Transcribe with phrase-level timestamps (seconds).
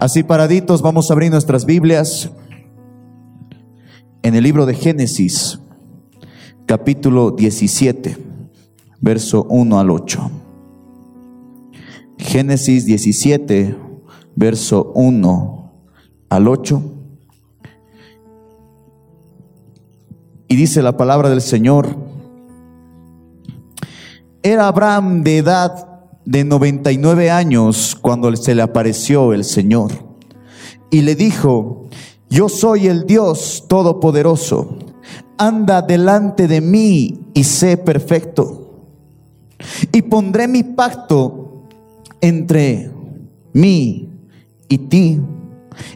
[0.00, 2.30] Así paraditos vamos a abrir nuestras Biblias
[4.22, 5.60] en el libro de Génesis,
[6.64, 8.16] capítulo 17,
[8.98, 10.30] verso 1 al 8.
[12.16, 13.76] Génesis 17,
[14.36, 15.72] verso 1
[16.30, 16.82] al 8.
[20.48, 21.94] Y dice la palabra del Señor,
[24.42, 25.89] era Abraham de edad
[26.24, 29.92] de 99 años cuando se le apareció el Señor
[30.90, 31.86] y le dijo,
[32.28, 34.78] yo soy el Dios Todopoderoso,
[35.38, 38.86] anda delante de mí y sé perfecto.
[39.92, 41.66] Y pondré mi pacto
[42.20, 42.90] entre
[43.52, 44.08] mí
[44.68, 45.20] y ti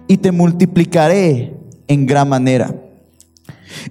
[0.06, 1.56] y te multiplicaré
[1.88, 2.74] en gran manera.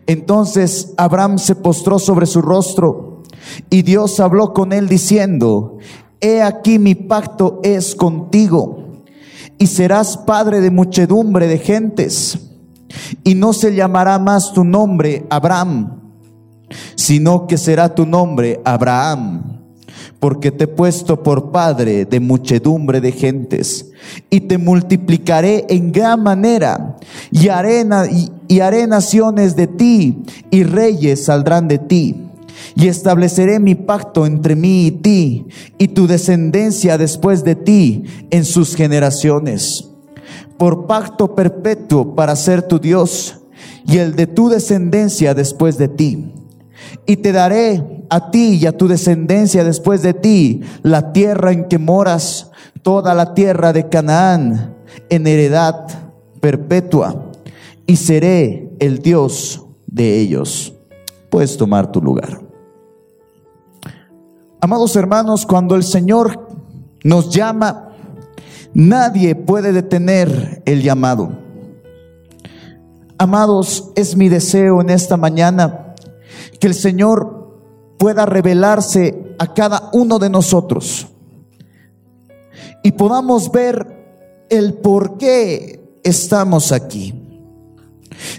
[0.07, 3.23] Entonces Abraham se postró sobre su rostro
[3.69, 5.77] y Dios habló con él diciendo,
[6.23, 9.03] He aquí mi pacto es contigo
[9.57, 12.39] y serás padre de muchedumbre de gentes.
[13.25, 15.99] Y no se llamará más tu nombre Abraham,
[16.95, 19.59] sino que será tu nombre Abraham,
[20.21, 23.91] porque te he puesto por padre de muchedumbre de gentes,
[24.30, 26.95] y te multiplicaré en gran manera,
[27.31, 27.47] y
[28.47, 32.30] y haré naciones de ti, y reyes saldrán de ti
[32.75, 35.45] y estableceré mi pacto entre mí y ti
[35.77, 39.89] y tu descendencia después de ti en sus generaciones,
[40.57, 43.39] por pacto perpetuo para ser tu Dios
[43.85, 46.33] y el de tu descendencia después de ti.
[47.05, 51.67] Y te daré a ti y a tu descendencia después de ti la tierra en
[51.67, 54.75] que moras, toda la tierra de Canaán,
[55.09, 55.87] en heredad
[56.39, 57.31] perpetua,
[57.87, 60.73] y seré el Dios de ellos.
[61.29, 62.42] Puedes tomar tu lugar.
[64.64, 66.47] Amados hermanos, cuando el Señor
[67.03, 67.89] nos llama,
[68.73, 71.37] nadie puede detener el llamado.
[73.17, 75.95] Amados, es mi deseo en esta mañana
[76.61, 77.60] que el Señor
[77.98, 81.08] pueda revelarse a cada uno de nosotros
[82.83, 87.14] y podamos ver el por qué estamos aquí.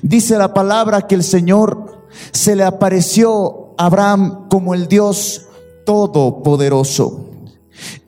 [0.00, 5.48] Dice la palabra que el Señor se le apareció a Abraham como el Dios
[5.84, 7.30] todopoderoso.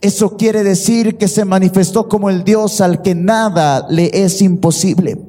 [0.00, 5.20] Eso quiere decir que se manifestó como el Dios al que nada le es imposible.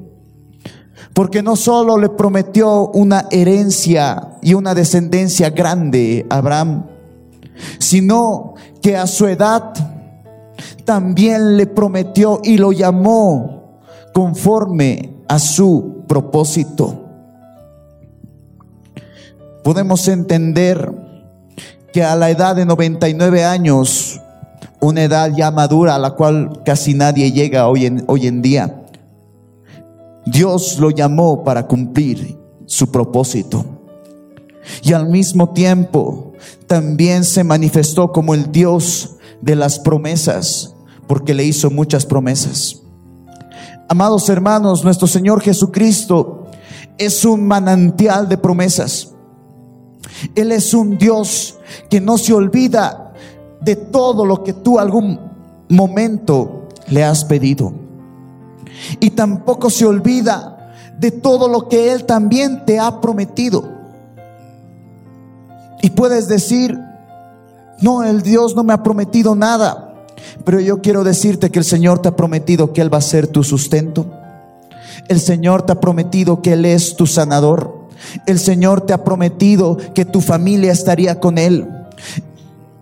[1.14, 6.86] Porque no solo le prometió una herencia y una descendencia grande a Abraham,
[7.78, 9.72] sino que a su edad
[10.84, 13.80] también le prometió y lo llamó
[14.14, 17.04] conforme a su propósito.
[19.64, 21.07] Podemos entender
[22.02, 24.20] a la edad de 99 años,
[24.80, 28.84] una edad ya madura a la cual casi nadie llega hoy en, hoy en día,
[30.26, 33.64] Dios lo llamó para cumplir su propósito.
[34.82, 36.32] Y al mismo tiempo
[36.66, 40.74] también se manifestó como el Dios de las promesas,
[41.06, 42.82] porque le hizo muchas promesas.
[43.88, 46.46] Amados hermanos, nuestro Señor Jesucristo
[46.98, 49.14] es un manantial de promesas.
[50.34, 51.58] Él es un Dios
[51.88, 53.12] que no se olvida
[53.60, 55.18] de todo lo que tú algún
[55.68, 57.72] momento le has pedido.
[59.00, 63.68] Y tampoco se olvida de todo lo que Él también te ha prometido.
[65.82, 66.78] Y puedes decir,
[67.80, 69.94] no, el Dios no me ha prometido nada.
[70.44, 73.28] Pero yo quiero decirte que el Señor te ha prometido que Él va a ser
[73.28, 74.06] tu sustento.
[75.08, 77.77] El Señor te ha prometido que Él es tu sanador.
[78.26, 81.68] El Señor te ha prometido que tu familia estaría con Él.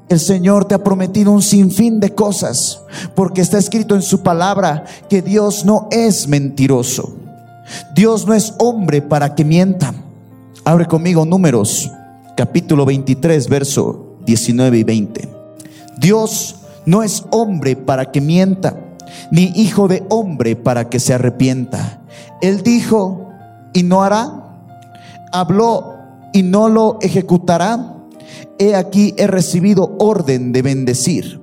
[0.08, 2.82] El Señor te ha prometido un sinfín de cosas,
[3.14, 7.16] porque está escrito en su palabra que Dios no es mentiroso.
[7.94, 9.92] Dios no es hombre para que mienta.
[10.64, 11.90] Abre conmigo números,
[12.36, 15.28] capítulo 23, verso 19 y 20.
[15.98, 18.76] Dios no es hombre para que mienta,
[19.32, 22.00] ni hijo de hombre para que se arrepienta.
[22.40, 23.30] Él dijo
[23.72, 24.45] y no hará
[25.32, 25.96] habló
[26.32, 27.94] y no lo ejecutará.
[28.58, 31.40] He aquí he recibido orden de bendecir.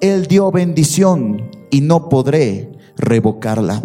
[0.00, 3.82] Él dio bendición y no podré revocarla.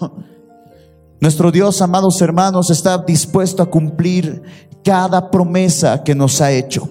[1.20, 4.42] Nuestro Dios, amados hermanos, está dispuesto a cumplir
[4.84, 6.88] cada promesa que nos ha hecho.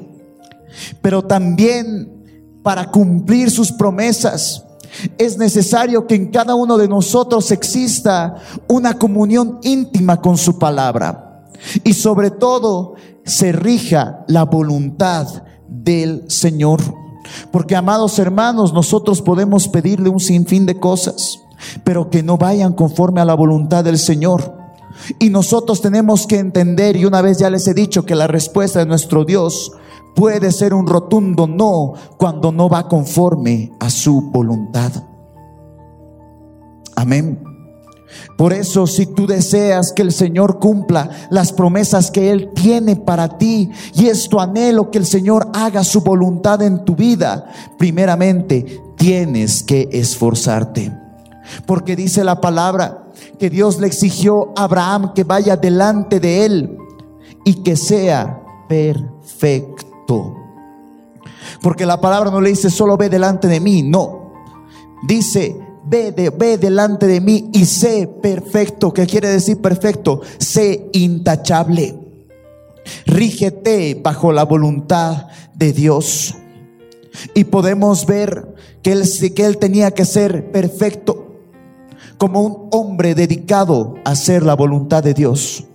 [1.01, 2.11] Pero también
[2.63, 4.63] para cumplir sus promesas
[5.17, 8.35] es necesario que en cada uno de nosotros exista
[8.67, 11.24] una comunión íntima con su palabra
[11.83, 16.81] y sobre todo se rija la voluntad del Señor.
[17.51, 21.39] Porque amados hermanos, nosotros podemos pedirle un sinfín de cosas.
[21.83, 24.55] pero que no vayan conforme a la voluntad del Señor.
[25.19, 28.79] Y nosotros tenemos que entender, y una vez ya les he dicho que la respuesta
[28.79, 29.71] de nuestro Dios
[30.15, 34.91] puede ser un rotundo no cuando no va conforme a su voluntad.
[36.95, 37.54] Amén.
[38.37, 43.37] Por eso, si tú deseas que el Señor cumpla las promesas que Él tiene para
[43.37, 47.45] ti y es tu anhelo que el Señor haga su voluntad en tu vida,
[47.77, 50.91] primeramente tienes que esforzarte.
[51.65, 53.07] Porque dice la palabra
[53.39, 56.77] que Dios le exigió a Abraham que vaya delante de Él
[57.45, 60.33] y que sea perfecto.
[61.61, 64.33] Porque la palabra no le dice solo ve delante de mí, no.
[65.07, 68.93] Dice ve, de, ve delante de mí y sé perfecto.
[68.93, 70.21] ¿Qué quiere decir perfecto?
[70.37, 71.97] Sé intachable.
[73.05, 76.35] Rígete bajo la voluntad de Dios.
[77.33, 79.03] Y podemos ver que él,
[79.35, 81.39] que él tenía que ser perfecto,
[82.17, 85.65] como un hombre dedicado a hacer la voluntad de Dios.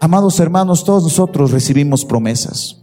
[0.00, 2.79] Amados hermanos, todos nosotros recibimos promesas.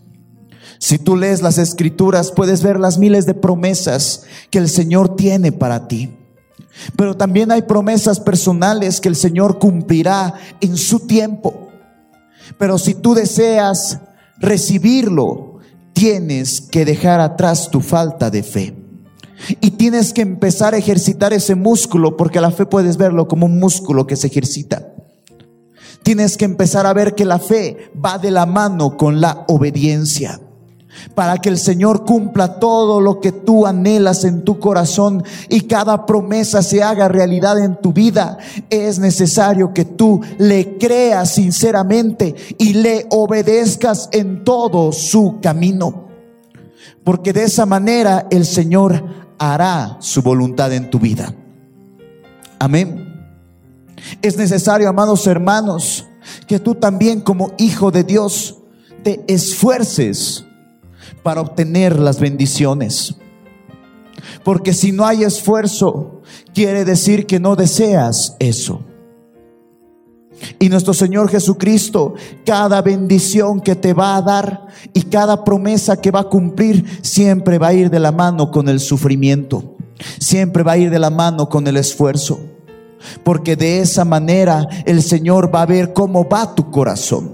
[0.79, 5.51] Si tú lees las escrituras, puedes ver las miles de promesas que el Señor tiene
[5.51, 6.13] para ti.
[6.95, 11.69] Pero también hay promesas personales que el Señor cumplirá en su tiempo.
[12.59, 13.99] Pero si tú deseas
[14.37, 15.59] recibirlo,
[15.93, 18.75] tienes que dejar atrás tu falta de fe.
[19.61, 23.59] Y tienes que empezar a ejercitar ese músculo, porque la fe puedes verlo como un
[23.59, 24.93] músculo que se ejercita.
[26.03, 30.39] Tienes que empezar a ver que la fe va de la mano con la obediencia
[31.15, 36.05] para que el Señor cumpla todo lo que tú anhelas en tu corazón y cada
[36.05, 38.37] promesa se haga realidad en tu vida,
[38.69, 46.07] es necesario que tú le creas sinceramente y le obedezcas en todo su camino.
[47.03, 49.03] Porque de esa manera el Señor
[49.37, 51.33] hará su voluntad en tu vida.
[52.59, 53.07] Amén.
[54.21, 56.05] Es necesario, amados hermanos,
[56.47, 58.57] que tú también como hijo de Dios
[59.03, 60.46] te esfuerces
[61.27, 63.15] para obtener las bendiciones.
[64.45, 66.21] Porque si no hay esfuerzo,
[66.53, 68.79] quiere decir que no deseas eso.
[70.57, 72.13] Y nuestro Señor Jesucristo,
[72.45, 77.57] cada bendición que te va a dar y cada promesa que va a cumplir, siempre
[77.57, 79.75] va a ir de la mano con el sufrimiento.
[80.21, 82.39] Siempre va a ir de la mano con el esfuerzo.
[83.25, 87.33] Porque de esa manera el Señor va a ver cómo va tu corazón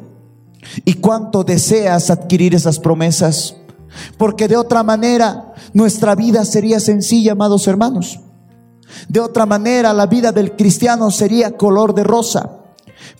[0.84, 3.58] y cuánto deseas adquirir esas promesas.
[4.18, 8.20] Porque de otra manera nuestra vida sería sencilla, amados hermanos.
[9.08, 12.60] De otra manera la vida del cristiano sería color de rosa.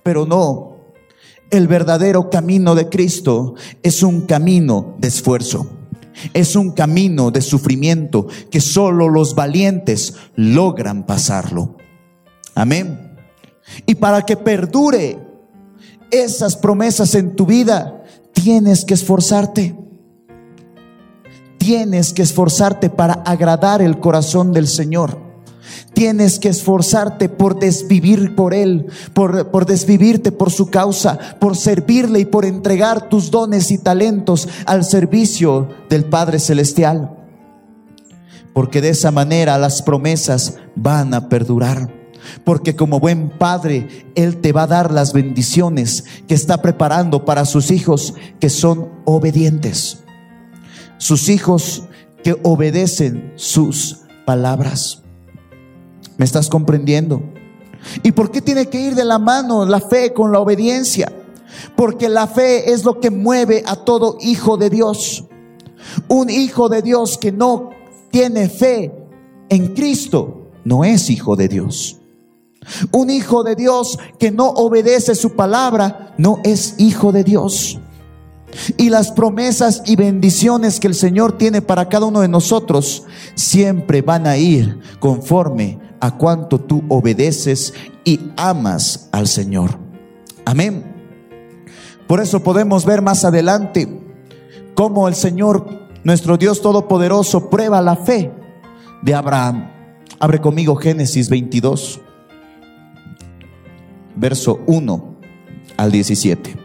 [0.04, 0.78] Pero no,
[1.50, 5.68] el verdadero camino de Cristo es un camino de esfuerzo.
[6.34, 11.78] Es un camino de sufrimiento que solo los valientes logran pasarlo.
[12.56, 13.18] Amén.
[13.86, 15.20] Y para que perdure
[16.12, 18.04] esas promesas en tu vida,
[18.34, 19.76] tienes que esforzarte.
[21.66, 25.18] Tienes que esforzarte para agradar el corazón del Señor.
[25.94, 32.20] Tienes que esforzarte por desvivir por Él, por, por, desvivirte por su causa, por servirle
[32.20, 37.16] y por entregar tus dones y talentos al servicio del Padre Celestial.
[38.54, 41.90] Porque de esa manera las promesas van a perdurar.
[42.44, 47.46] Porque como buen padre, Él te va a dar las bendiciones que está preparando para
[47.46, 50.03] sus hijos que son obedientes
[51.04, 51.84] sus hijos
[52.24, 55.04] que obedecen sus palabras.
[56.16, 57.22] ¿Me estás comprendiendo?
[58.04, 61.12] ¿Y por qué tiene que ir de la mano la fe con la obediencia?
[61.76, 65.26] Porque la fe es lo que mueve a todo hijo de Dios.
[66.08, 67.72] Un hijo de Dios que no
[68.10, 68.94] tiene fe
[69.50, 71.98] en Cristo no es hijo de Dios.
[72.94, 77.78] Un hijo de Dios que no obedece su palabra no es hijo de Dios.
[78.78, 83.04] Y las promesas y bendiciones que el Señor tiene para cada uno de nosotros
[83.36, 89.78] siempre van a ir conforme a cuanto tú obedeces y amas al Señor.
[90.46, 90.84] Amén.
[92.08, 94.02] Por eso podemos ver más adelante
[94.76, 95.66] cómo el Señor,
[96.04, 98.32] nuestro Dios Todopoderoso, prueba la fe
[99.02, 99.72] de Abraham.
[100.20, 102.02] Abre conmigo Génesis 22,
[104.16, 105.16] verso 1
[105.78, 106.56] al 17.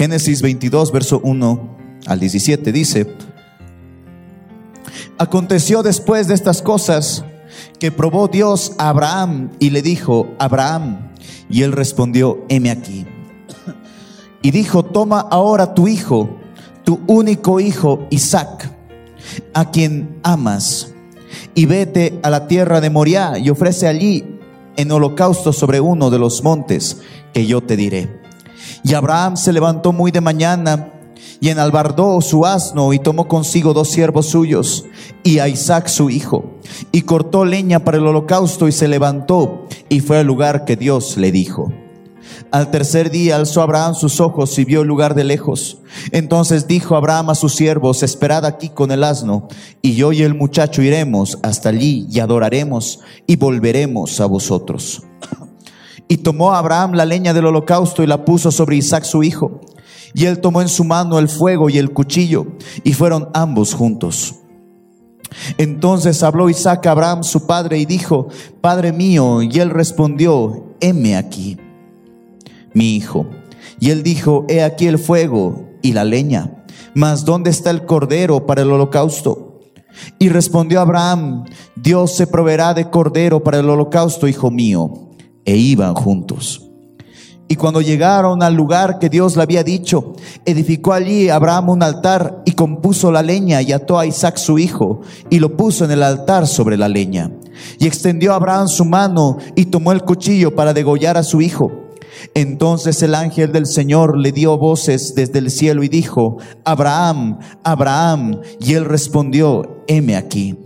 [0.00, 1.76] Génesis 22, verso 1
[2.06, 3.06] al 17 dice,
[5.18, 7.22] aconteció después de estas cosas
[7.78, 11.10] que probó Dios a Abraham y le dijo, Abraham,
[11.50, 13.04] y él respondió, heme aquí.
[14.40, 16.30] Y dijo, toma ahora tu hijo,
[16.82, 18.74] tu único hijo Isaac,
[19.52, 20.94] a quien amas,
[21.54, 24.24] y vete a la tierra de Moriah y ofrece allí
[24.76, 27.02] en holocausto sobre uno de los montes
[27.34, 28.19] que yo te diré.
[28.82, 30.92] Y Abraham se levantó muy de mañana
[31.40, 34.84] y enalbardó su asno y tomó consigo dos siervos suyos
[35.22, 36.58] y a Isaac su hijo
[36.92, 41.16] y cortó leña para el holocausto y se levantó y fue al lugar que Dios
[41.16, 41.72] le dijo.
[42.52, 45.78] Al tercer día alzó Abraham sus ojos y vio el lugar de lejos.
[46.10, 49.48] Entonces dijo Abraham a sus siervos, esperad aquí con el asno,
[49.82, 55.02] y yo y el muchacho iremos hasta allí y adoraremos y volveremos a vosotros.
[56.10, 59.60] Y tomó Abraham la leña del holocausto y la puso sobre Isaac su hijo.
[60.12, 62.48] Y él tomó en su mano el fuego y el cuchillo,
[62.82, 64.34] y fueron ambos juntos.
[65.56, 68.26] Entonces habló Isaac a Abraham su padre y dijo,
[68.60, 71.56] Padre mío, y él respondió, heme aquí
[72.74, 73.26] mi hijo.
[73.78, 78.46] Y él dijo, he aquí el fuego y la leña, mas ¿dónde está el cordero
[78.46, 79.60] para el holocausto?
[80.18, 81.44] Y respondió Abraham,
[81.76, 85.09] Dios se proveerá de cordero para el holocausto, hijo mío.
[85.50, 86.70] E iban juntos.
[87.48, 90.12] Y cuando llegaron al lugar que Dios le había dicho,
[90.44, 95.00] edificó allí Abraham un altar y compuso la leña y ató a Isaac su hijo
[95.28, 97.32] y lo puso en el altar sobre la leña.
[97.80, 101.72] Y extendió Abraham su mano y tomó el cuchillo para degollar a su hijo.
[102.34, 108.40] Entonces el ángel del Señor le dio voces desde el cielo y dijo, Abraham, Abraham.
[108.60, 110.56] Y él respondió, heme aquí.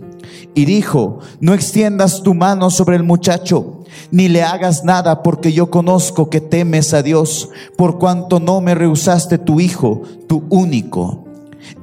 [0.53, 3.74] Y dijo, no extiendas tu mano sobre el muchacho,
[4.11, 8.75] ni le hagas nada, porque yo conozco que temes a Dios, por cuanto no me
[8.75, 11.25] rehusaste tu hijo, tu único.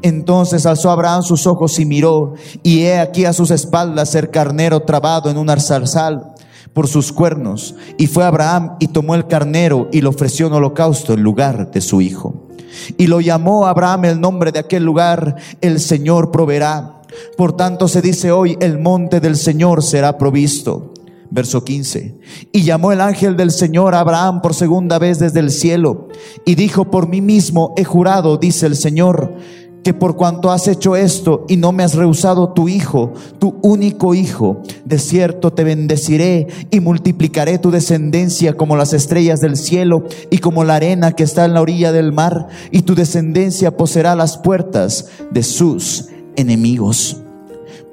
[0.02, 4.81] Entonces alzó Abraham sus ojos y miró, y he aquí a sus espaldas el carnero
[4.81, 6.33] trabado en un arzarzal
[6.73, 7.75] por sus cuernos.
[7.99, 11.81] Y fue Abraham y tomó el carnero y lo ofreció en holocausto en lugar de
[11.81, 12.49] su hijo.
[12.97, 17.02] Y lo llamó Abraham el nombre de aquel lugar, el Señor proveerá.
[17.37, 20.91] Por tanto se dice hoy, el monte del Señor será provisto.
[21.34, 22.14] Verso 15.
[22.52, 26.08] Y llamó el ángel del Señor a Abraham por segunda vez desde el cielo.
[26.44, 29.34] Y dijo, por mí mismo he jurado, dice el Señor
[29.82, 34.14] que por cuanto has hecho esto y no me has rehusado tu hijo, tu único
[34.14, 40.38] hijo, de cierto te bendeciré y multiplicaré tu descendencia como las estrellas del cielo y
[40.38, 44.38] como la arena que está en la orilla del mar, y tu descendencia poseerá las
[44.38, 47.16] puertas de sus enemigos.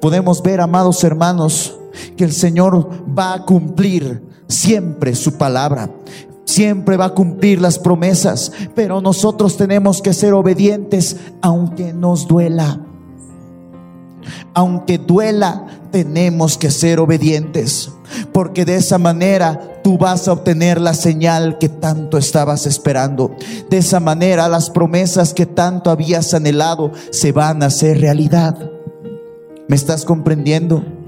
[0.00, 1.79] Podemos ver, amados hermanos,
[2.16, 5.90] que el Señor va a cumplir siempre su palabra
[6.50, 12.80] siempre va a cumplir las promesas, pero nosotros tenemos que ser obedientes aunque nos duela.
[14.52, 17.90] Aunque duela, tenemos que ser obedientes,
[18.32, 23.34] porque de esa manera tú vas a obtener la señal que tanto estabas esperando.
[23.70, 28.70] De esa manera las promesas que tanto habías anhelado se van a hacer realidad.
[29.68, 30.99] ¿Me estás comprendiendo?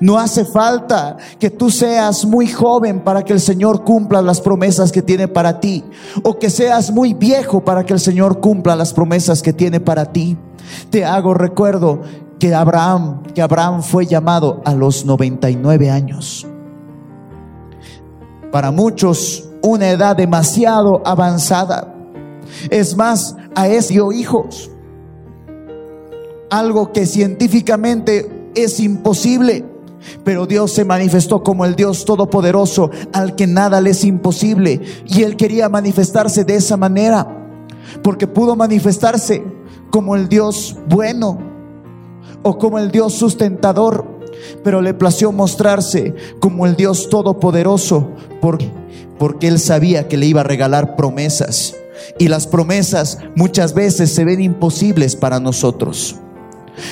[0.00, 4.92] No hace falta que tú seas muy joven para que el Señor cumpla las promesas
[4.92, 5.84] que tiene para ti.
[6.22, 10.06] O que seas muy viejo para que el Señor cumpla las promesas que tiene para
[10.06, 10.36] ti.
[10.90, 12.02] Te hago recuerdo
[12.38, 16.46] que Abraham, que Abraham fue llamado a los 99 años.
[18.52, 21.94] Para muchos, una edad demasiado avanzada.
[22.70, 24.70] Es más, a ese hijos.
[26.50, 29.64] Algo que científicamente es imposible.
[30.24, 34.80] Pero Dios se manifestó como el Dios todopoderoso al que nada le es imposible.
[35.06, 37.26] Y Él quería manifestarse de esa manera.
[38.02, 39.42] Porque pudo manifestarse
[39.90, 41.38] como el Dios bueno
[42.42, 44.06] o como el Dios sustentador.
[44.62, 48.10] Pero le plació mostrarse como el Dios todopoderoso.
[48.40, 48.70] Porque,
[49.18, 51.74] porque Él sabía que le iba a regalar promesas.
[52.18, 56.16] Y las promesas muchas veces se ven imposibles para nosotros.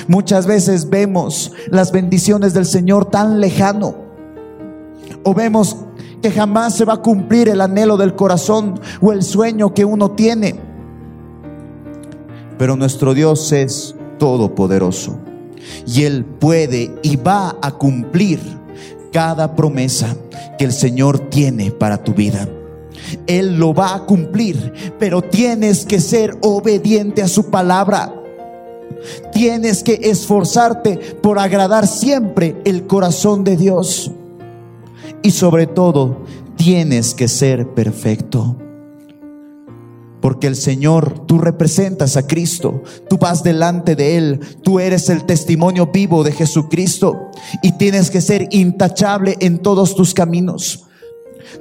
[0.07, 3.95] Muchas veces vemos las bendiciones del Señor tan lejano.
[5.23, 5.77] O vemos
[6.21, 10.11] que jamás se va a cumplir el anhelo del corazón o el sueño que uno
[10.11, 10.55] tiene.
[12.57, 15.19] Pero nuestro Dios es todopoderoso.
[15.85, 18.39] Y Él puede y va a cumplir
[19.11, 20.15] cada promesa
[20.57, 22.47] que el Señor tiene para tu vida.
[23.27, 28.13] Él lo va a cumplir, pero tienes que ser obediente a su palabra.
[29.31, 34.11] Tienes que esforzarte por agradar siempre el corazón de Dios.
[35.21, 36.25] Y sobre todo,
[36.55, 38.57] tienes que ser perfecto.
[40.21, 45.25] Porque el Señor, tú representas a Cristo, tú vas delante de Él, tú eres el
[45.25, 47.29] testimonio vivo de Jesucristo
[47.61, 50.85] y tienes que ser intachable en todos tus caminos.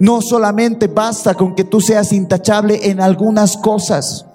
[0.00, 4.26] No solamente basta con que tú seas intachable en algunas cosas,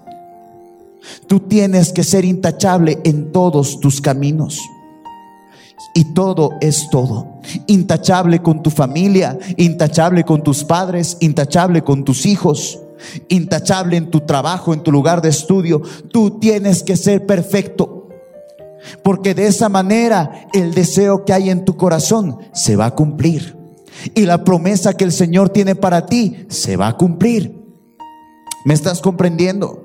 [1.27, 4.59] Tú tienes que ser intachable en todos tus caminos.
[5.93, 7.39] Y todo es todo.
[7.67, 12.79] Intachable con tu familia, intachable con tus padres, intachable con tus hijos,
[13.29, 15.81] intachable en tu trabajo, en tu lugar de estudio.
[16.11, 18.07] Tú tienes que ser perfecto.
[19.03, 23.57] Porque de esa manera el deseo que hay en tu corazón se va a cumplir.
[24.15, 27.59] Y la promesa que el Señor tiene para ti se va a cumplir.
[28.65, 29.80] ¿Me estás comprendiendo?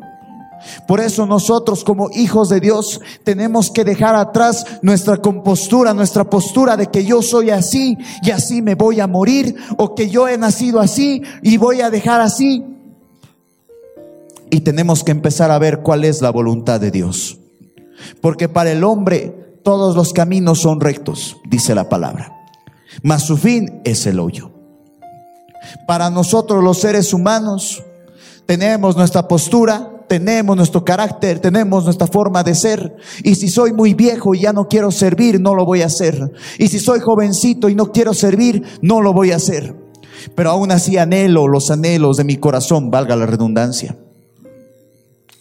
[0.87, 6.77] Por eso nosotros como hijos de Dios tenemos que dejar atrás nuestra compostura, nuestra postura
[6.77, 10.39] de que yo soy así y así me voy a morir o que yo he
[10.39, 12.65] nacido así y voy a dejar así.
[14.51, 17.39] Y tenemos que empezar a ver cuál es la voluntad de Dios.
[18.21, 22.33] Porque para el hombre todos los caminos son rectos, dice la palabra.
[23.03, 24.53] Mas su fin es el hoyo.
[25.87, 27.83] Para nosotros los seres humanos
[28.47, 32.97] tenemos nuestra postura, tenemos nuestro carácter, tenemos nuestra forma de ser.
[33.23, 36.33] Y si soy muy viejo y ya no quiero servir, no lo voy a hacer.
[36.59, 39.75] Y si soy jovencito y no quiero servir, no lo voy a hacer.
[40.35, 43.97] Pero aún así anhelo los anhelos de mi corazón, valga la redundancia.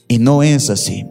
[0.07, 1.05] Y no es así.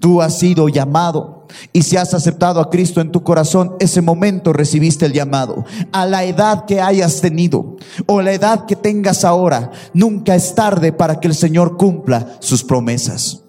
[0.00, 4.52] Tú has sido llamado y si has aceptado a Cristo en tu corazón, ese momento
[4.52, 5.64] recibiste el llamado.
[5.92, 7.76] A la edad que hayas tenido
[8.06, 12.64] o la edad que tengas ahora, nunca es tarde para que el Señor cumpla sus
[12.64, 13.42] promesas.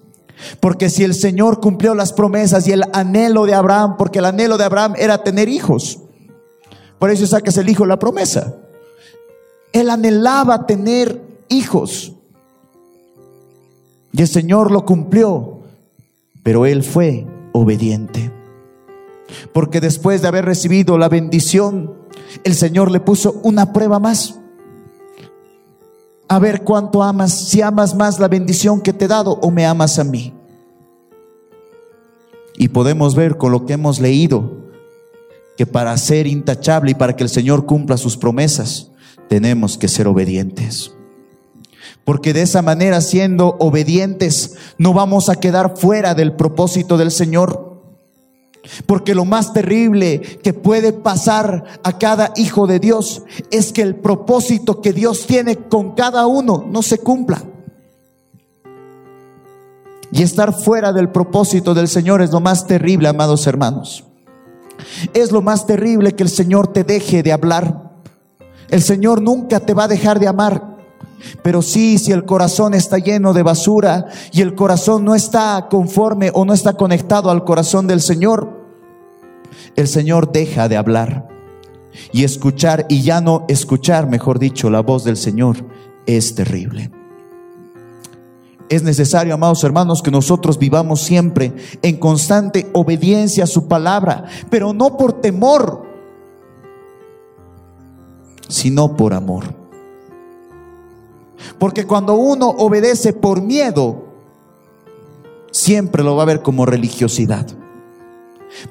[0.60, 4.56] Porque si el Señor cumplió las promesas y el anhelo de Abraham, porque el anhelo
[4.56, 5.98] de Abraham era tener hijos,
[6.98, 8.56] por eso sacas el hijo la promesa.
[9.72, 12.12] Él anhelaba tener hijos.
[14.12, 15.57] Y el Señor lo cumplió,
[16.48, 18.32] pero él fue obediente.
[19.52, 21.92] Porque después de haber recibido la bendición,
[22.42, 24.40] el Señor le puso una prueba más.
[26.26, 29.66] A ver cuánto amas, si amas más la bendición que te he dado o me
[29.66, 30.32] amas a mí.
[32.56, 34.50] Y podemos ver con lo que hemos leído
[35.58, 38.90] que para ser intachable y para que el Señor cumpla sus promesas,
[39.28, 40.94] tenemos que ser obedientes.
[42.08, 47.82] Porque de esa manera, siendo obedientes, no vamos a quedar fuera del propósito del Señor.
[48.86, 53.94] Porque lo más terrible que puede pasar a cada hijo de Dios es que el
[53.94, 57.42] propósito que Dios tiene con cada uno no se cumpla.
[60.10, 64.02] Y estar fuera del propósito del Señor es lo más terrible, amados hermanos.
[65.12, 68.00] Es lo más terrible que el Señor te deje de hablar.
[68.70, 70.77] El Señor nunca te va a dejar de amar.
[71.42, 76.30] Pero sí, si el corazón está lleno de basura y el corazón no está conforme
[76.32, 78.58] o no está conectado al corazón del Señor,
[79.76, 81.28] el Señor deja de hablar.
[82.12, 85.56] Y escuchar, y ya no escuchar, mejor dicho, la voz del Señor
[86.06, 86.90] es terrible.
[88.68, 94.74] Es necesario, amados hermanos, que nosotros vivamos siempre en constante obediencia a su palabra, pero
[94.74, 95.86] no por temor,
[98.48, 99.67] sino por amor.
[101.58, 104.04] Porque cuando uno obedece por miedo,
[105.50, 107.46] siempre lo va a ver como religiosidad.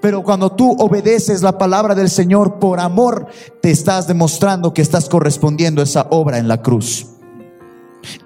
[0.01, 3.27] Pero cuando tú obedeces la palabra del Señor por amor,
[3.61, 7.07] te estás demostrando que estás correspondiendo a esa obra en la cruz.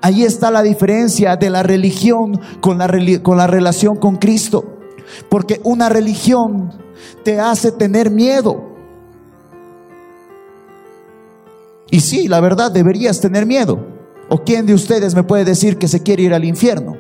[0.02, 2.90] Ahí está la diferencia de la religión con la,
[3.22, 4.78] con la relación con Cristo.
[5.30, 6.72] Porque una religión
[7.24, 8.70] te hace tener miedo.
[11.90, 13.91] Y sí, la verdad, deberías tener miedo.
[14.34, 16.96] ¿O quién de ustedes me puede decir que se quiere ir al infierno?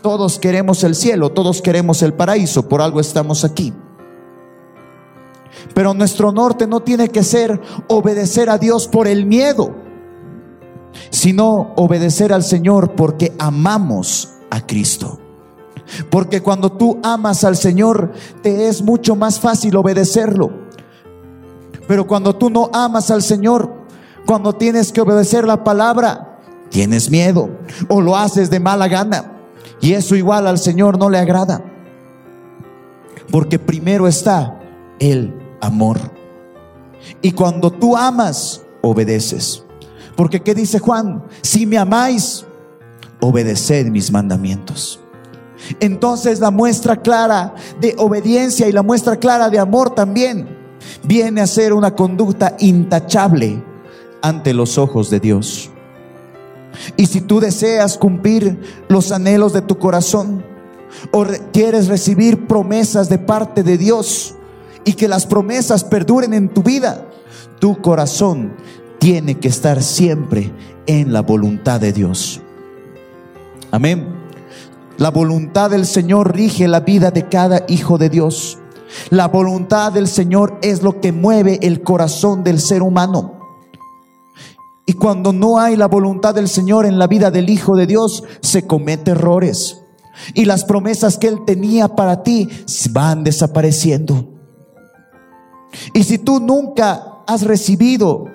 [0.00, 3.74] Todos queremos el cielo, todos queremos el paraíso, por algo estamos aquí.
[5.74, 9.74] Pero nuestro norte no tiene que ser obedecer a Dios por el miedo,
[11.10, 15.20] sino obedecer al Señor porque amamos a Cristo.
[16.08, 18.12] Porque cuando tú amas al Señor,
[18.42, 20.50] te es mucho más fácil obedecerlo.
[21.86, 23.81] Pero cuando tú no amas al Señor,
[24.26, 26.38] cuando tienes que obedecer la palabra,
[26.70, 27.50] tienes miedo
[27.88, 29.32] o lo haces de mala gana.
[29.80, 31.62] Y eso igual al Señor no le agrada.
[33.30, 34.60] Porque primero está
[34.98, 35.98] el amor.
[37.20, 39.64] Y cuando tú amas, obedeces.
[40.16, 41.24] Porque ¿qué dice Juan?
[41.40, 42.44] Si me amáis,
[43.20, 45.00] obedeced mis mandamientos.
[45.80, 50.58] Entonces la muestra clara de obediencia y la muestra clara de amor también
[51.04, 53.62] viene a ser una conducta intachable
[54.22, 55.70] ante los ojos de Dios.
[56.96, 58.58] Y si tú deseas cumplir
[58.88, 60.44] los anhelos de tu corazón
[61.10, 64.34] o quieres recibir promesas de parte de Dios
[64.84, 67.06] y que las promesas perduren en tu vida,
[67.58, 68.54] tu corazón
[68.98, 70.52] tiene que estar siempre
[70.86, 72.40] en la voluntad de Dios.
[73.70, 74.06] Amén.
[74.98, 78.58] La voluntad del Señor rige la vida de cada hijo de Dios.
[79.10, 83.41] La voluntad del Señor es lo que mueve el corazón del ser humano.
[84.86, 88.24] Y cuando no hay la voluntad del Señor en la vida del Hijo de Dios,
[88.40, 89.82] se comete errores.
[90.34, 92.48] Y las promesas que Él tenía para ti
[92.90, 94.28] van desapareciendo.
[95.94, 98.26] Y si tú nunca has recibido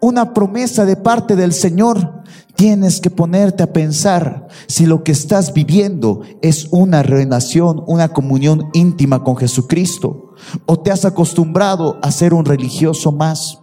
[0.00, 2.22] una promesa de parte del Señor,
[2.56, 8.70] tienes que ponerte a pensar si lo que estás viviendo es una relación, una comunión
[8.72, 10.34] íntima con Jesucristo,
[10.66, 13.60] o te has acostumbrado a ser un religioso más.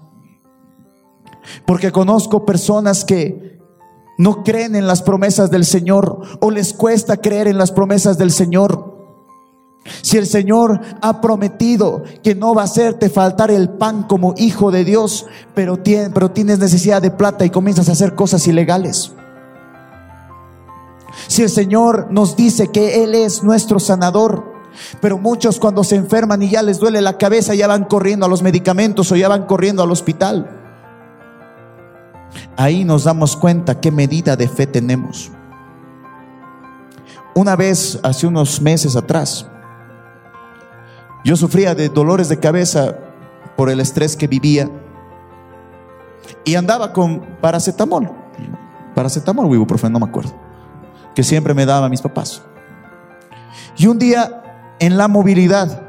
[1.65, 3.57] Porque conozco personas que
[4.17, 8.31] no creen en las promesas del Señor o les cuesta creer en las promesas del
[8.31, 8.97] Señor.
[10.01, 14.71] Si el Señor ha prometido que no va a hacerte faltar el pan como hijo
[14.71, 19.13] de Dios, pero, pero tienes necesidad de plata y comienzas a hacer cosas ilegales.
[21.27, 24.57] Si el Señor nos dice que Él es nuestro sanador,
[25.01, 28.29] pero muchos cuando se enferman y ya les duele la cabeza ya van corriendo a
[28.29, 30.66] los medicamentos o ya van corriendo al hospital.
[32.55, 35.31] Ahí nos damos cuenta qué medida de fe tenemos.
[37.35, 39.47] Una vez, hace unos meses atrás,
[41.23, 42.97] yo sufría de dolores de cabeza
[43.55, 44.69] por el estrés que vivía
[46.45, 48.09] y andaba con paracetamol,
[48.95, 50.33] paracetamol o ibuprofeno, no me acuerdo,
[51.13, 52.41] que siempre me daba mis papás.
[53.77, 54.41] Y un día
[54.79, 55.81] en la movilidad,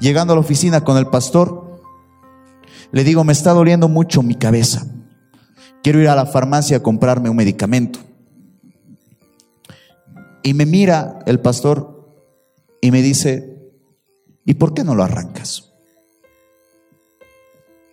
[0.00, 1.80] llegando a la oficina con el pastor,
[2.90, 4.84] le digo, me está doliendo mucho mi cabeza.
[5.82, 7.98] Quiero ir a la farmacia a comprarme un medicamento.
[10.42, 12.08] Y me mira el pastor
[12.80, 13.52] y me dice,
[14.44, 15.72] ¿Y por qué no lo arrancas?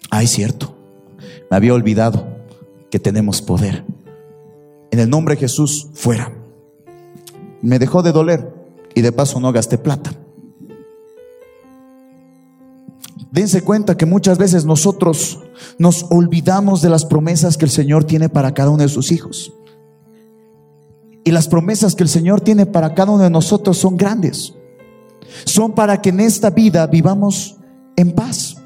[0.10, 0.76] Ay, cierto.
[1.52, 2.28] Me había olvidado
[2.90, 3.86] que tenemos poder.
[4.92, 6.34] En el nombre de Jesús, fuera.
[7.62, 8.52] Me dejó de doler
[8.96, 10.12] y de paso no gasté plata.
[13.40, 15.40] Dense cuenta que muchas veces nosotros
[15.78, 19.54] nos olvidamos de las promesas que el Señor tiene para cada uno de sus hijos.
[21.24, 24.56] Y las promesas que el Señor tiene para cada uno de nosotros son grandes
[25.46, 27.56] son para que en esta vida vivamos
[27.96, 28.58] en paz.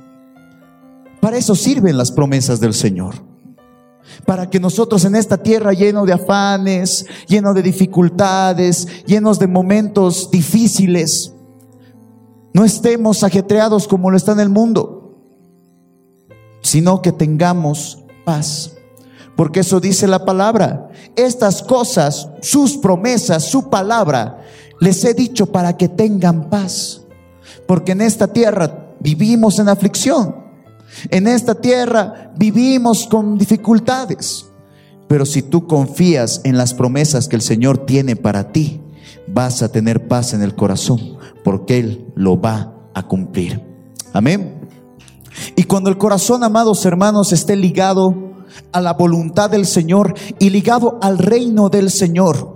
[1.21, 3.15] Para eso sirven las promesas del Señor.
[4.25, 10.31] Para que nosotros en esta tierra lleno de afanes, lleno de dificultades, llenos de momentos
[10.31, 11.33] difíciles,
[12.53, 15.17] no estemos ajetreados como lo está en el mundo,
[16.61, 18.75] sino que tengamos paz.
[19.35, 20.89] Porque eso dice la palabra.
[21.15, 24.43] Estas cosas, sus promesas, su palabra,
[24.79, 27.01] les he dicho para que tengan paz,
[27.67, 30.35] porque en esta tierra vivimos en aflicción,
[31.09, 34.45] en esta tierra vivimos con dificultades,
[35.07, 38.82] pero si tú confías en las promesas que el Señor tiene para ti,
[39.33, 43.61] vas a tener paz en el corazón, porque Él lo va a cumplir.
[44.13, 44.61] Amén.
[45.55, 48.33] Y cuando el corazón, amados hermanos, esté ligado
[48.71, 52.52] a la voluntad del Señor y ligado al reino del Señor,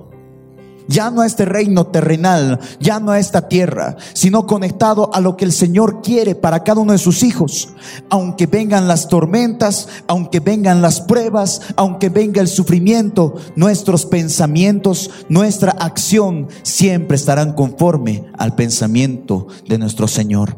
[0.87, 5.37] ya no a este reino terrenal, ya no a esta tierra, sino conectado a lo
[5.37, 7.69] que el Señor quiere para cada uno de sus hijos.
[8.09, 15.71] Aunque vengan las tormentas, aunque vengan las pruebas, aunque venga el sufrimiento, nuestros pensamientos, nuestra
[15.71, 20.57] acción siempre estarán conforme al pensamiento de nuestro Señor.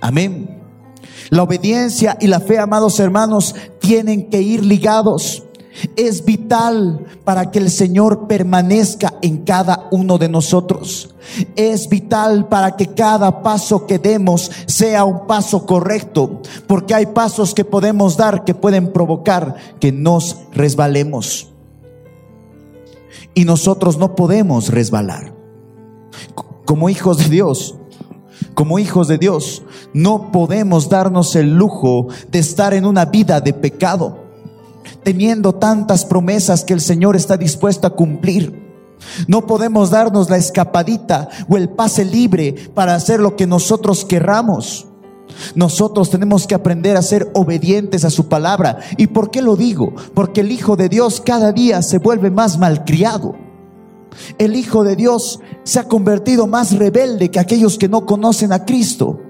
[0.00, 0.56] Amén.
[1.30, 5.42] La obediencia y la fe, amados hermanos, tienen que ir ligados.
[5.96, 11.14] Es vital para que el Señor permanezca en cada uno de nosotros.
[11.54, 17.52] Es vital para que cada paso que demos sea un paso correcto, porque hay pasos
[17.54, 21.48] que podemos dar que pueden provocar que nos resbalemos.
[23.34, 25.34] Y nosotros no podemos resbalar.
[26.64, 27.76] Como hijos de Dios,
[28.54, 29.62] como hijos de Dios,
[29.92, 34.25] no podemos darnos el lujo de estar en una vida de pecado
[35.02, 38.66] teniendo tantas promesas que el Señor está dispuesto a cumplir.
[39.28, 44.86] No podemos darnos la escapadita o el pase libre para hacer lo que nosotros querramos.
[45.54, 48.78] Nosotros tenemos que aprender a ser obedientes a su palabra.
[48.96, 49.94] ¿Y por qué lo digo?
[50.14, 53.34] Porque el Hijo de Dios cada día se vuelve más malcriado.
[54.38, 58.64] El Hijo de Dios se ha convertido más rebelde que aquellos que no conocen a
[58.64, 59.20] Cristo.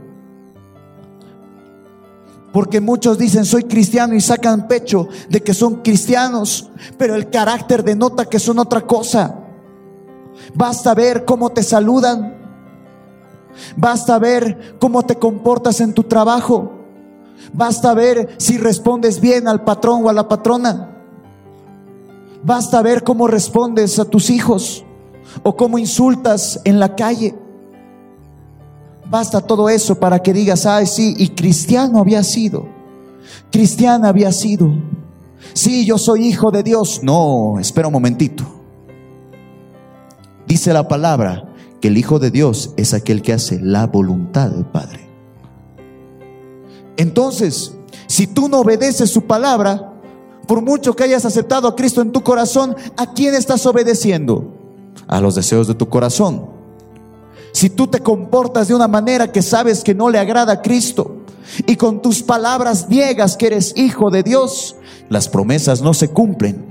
[2.57, 7.85] Porque muchos dicen soy cristiano y sacan pecho de que son cristianos, pero el carácter
[7.85, 9.41] denota que son otra cosa.
[10.55, 12.35] Basta ver cómo te saludan.
[13.77, 16.73] Basta ver cómo te comportas en tu trabajo.
[17.53, 20.97] Basta ver si respondes bien al patrón o a la patrona.
[22.43, 24.83] Basta ver cómo respondes a tus hijos
[25.43, 27.35] o cómo insultas en la calle.
[29.11, 32.67] Basta todo eso para que digas, ay, sí, y cristiano había sido.
[33.51, 34.73] Cristiana había sido.
[35.53, 37.01] Sí, yo soy hijo de Dios.
[37.03, 38.45] No, espera un momentito.
[40.47, 44.65] Dice la palabra que el Hijo de Dios es aquel que hace la voluntad del
[44.65, 45.09] Padre.
[46.97, 47.75] Entonces,
[48.07, 49.93] si tú no obedeces su palabra,
[50.47, 54.55] por mucho que hayas aceptado a Cristo en tu corazón, ¿a quién estás obedeciendo?
[55.09, 56.56] A los deseos de tu corazón.
[57.57, 61.23] Si tú te comportas de una manera que sabes que no le agrada a Cristo
[61.67, 64.77] y con tus palabras niegas que eres hijo de Dios,
[65.09, 66.67] las promesas no se cumplen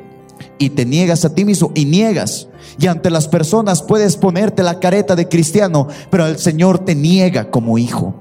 [0.60, 2.50] y te niegas a ti mismo y niegas.
[2.78, 7.50] Y ante las personas puedes ponerte la careta de cristiano, pero el Señor te niega
[7.50, 8.14] como hijo.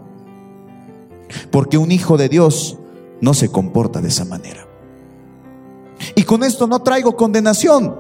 [1.50, 2.78] Porque un hijo de Dios
[3.20, 4.66] no se comporta de esa manera.
[6.14, 7.94] Y con esto no traigo condenación.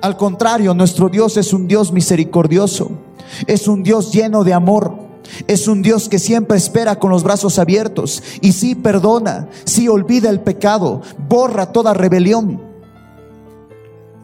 [0.00, 3.06] Al contrario, nuestro Dios es un Dios misericordioso.
[3.46, 5.08] Es un Dios lleno de amor.
[5.46, 10.30] Es un Dios que siempre espera con los brazos abiertos y sí perdona, sí olvida
[10.30, 12.62] el pecado, borra toda rebelión.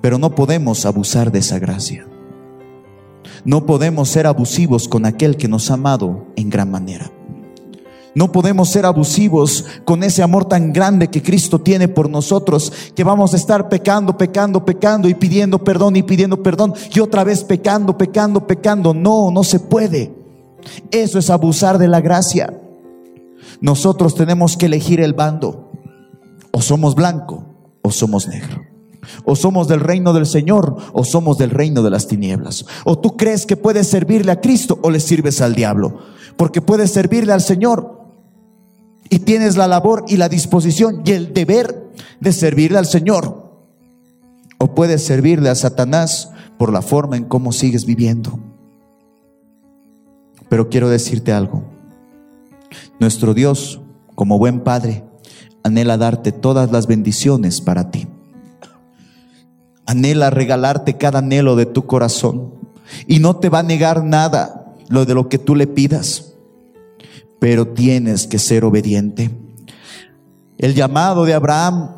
[0.00, 2.06] Pero no podemos abusar de esa gracia.
[3.44, 7.10] No podemos ser abusivos con aquel que nos ha amado en gran manera.
[8.14, 13.02] No podemos ser abusivos con ese amor tan grande que Cristo tiene por nosotros, que
[13.02, 17.42] vamos a estar pecando, pecando, pecando y pidiendo perdón y pidiendo perdón y otra vez
[17.42, 18.94] pecando, pecando, pecando.
[18.94, 20.14] No, no se puede.
[20.90, 22.60] Eso es abusar de la gracia.
[23.60, 25.72] Nosotros tenemos que elegir el bando.
[26.52, 27.46] O somos blanco
[27.82, 28.62] o somos negro.
[29.24, 32.64] O somos del reino del Señor o somos del reino de las tinieblas.
[32.84, 35.98] O tú crees que puedes servirle a Cristo o le sirves al diablo.
[36.36, 37.93] Porque puedes servirle al Señor
[39.10, 41.90] y tienes la labor y la disposición y el deber
[42.20, 43.44] de servirle al Señor.
[44.58, 48.38] O puedes servirle a Satanás por la forma en cómo sigues viviendo.
[50.48, 51.64] Pero quiero decirte algo.
[52.98, 53.80] Nuestro Dios,
[54.14, 55.04] como buen Padre,
[55.62, 58.06] anhela darte todas las bendiciones para ti.
[59.86, 62.54] Anhela regalarte cada anhelo de tu corazón.
[63.06, 66.33] Y no te va a negar nada lo de lo que tú le pidas
[67.44, 69.30] pero tienes que ser obediente.
[70.56, 71.90] El llamado de Abraham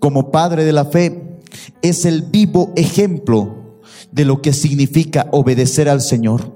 [0.00, 1.38] como padre de la fe
[1.82, 3.78] es el vivo ejemplo
[4.10, 6.52] de lo que significa obedecer al Señor.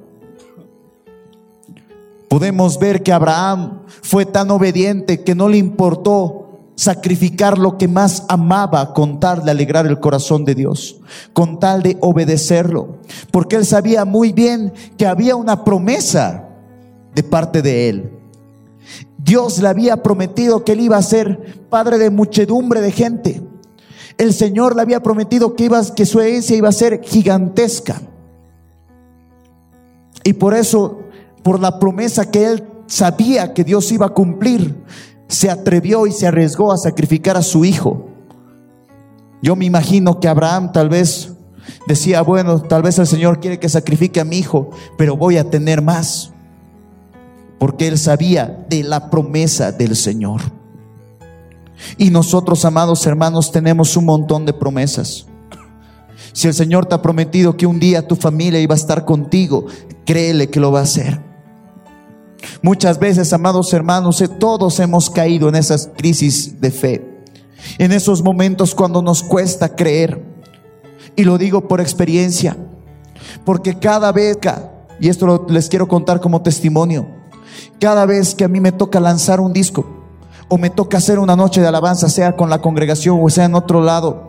[2.29, 8.25] Podemos ver que Abraham fue tan obediente que no le importó sacrificar lo que más
[8.29, 10.97] amaba con tal de alegrar el corazón de Dios,
[11.33, 12.99] con tal de obedecerlo,
[13.31, 16.49] porque él sabía muy bien que había una promesa
[17.15, 18.19] de parte de él.
[19.25, 23.43] Dios le había prometido que él iba a ser padre de muchedumbre de gente.
[24.19, 28.01] El Señor le había prometido que, iba, que su herencia iba a ser gigantesca.
[30.25, 31.01] Y por eso,
[31.43, 34.83] por la promesa que él sabía que Dios iba a cumplir,
[35.29, 38.09] se atrevió y se arriesgó a sacrificar a su hijo.
[39.41, 41.33] Yo me imagino que Abraham tal vez
[41.87, 45.49] decía, bueno, tal vez el Señor quiere que sacrifique a mi hijo, pero voy a
[45.49, 46.32] tener más
[47.63, 50.41] porque él sabía de la promesa del Señor.
[51.97, 55.27] Y nosotros, amados hermanos, tenemos un montón de promesas.
[56.33, 59.67] Si el Señor te ha prometido que un día tu familia iba a estar contigo,
[60.05, 61.21] créele que lo va a hacer.
[62.63, 67.23] Muchas veces, amados hermanos, eh, todos hemos caído en esas crisis de fe,
[67.79, 70.21] en esos momentos cuando nos cuesta creer.
[71.15, 72.57] Y lo digo por experiencia,
[73.45, 74.37] porque cada vez,
[74.99, 77.22] y esto les quiero contar como testimonio,
[77.83, 79.85] cada vez que a mí me toca lanzar un disco
[80.47, 83.57] o me toca hacer una noche de alabanza, sea con la congregación o sea en
[83.57, 84.29] otro lado,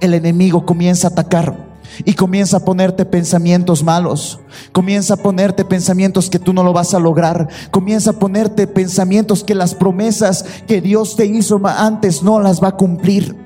[0.00, 1.74] el enemigo comienza a atacar.
[2.06, 4.40] Y comienza a ponerte pensamientos malos.
[4.72, 7.46] Comienza a ponerte pensamientos que tú no lo vas a lograr.
[7.70, 12.68] Comienza a ponerte pensamientos que las promesas que Dios te hizo antes no las va
[12.68, 13.36] a cumplir.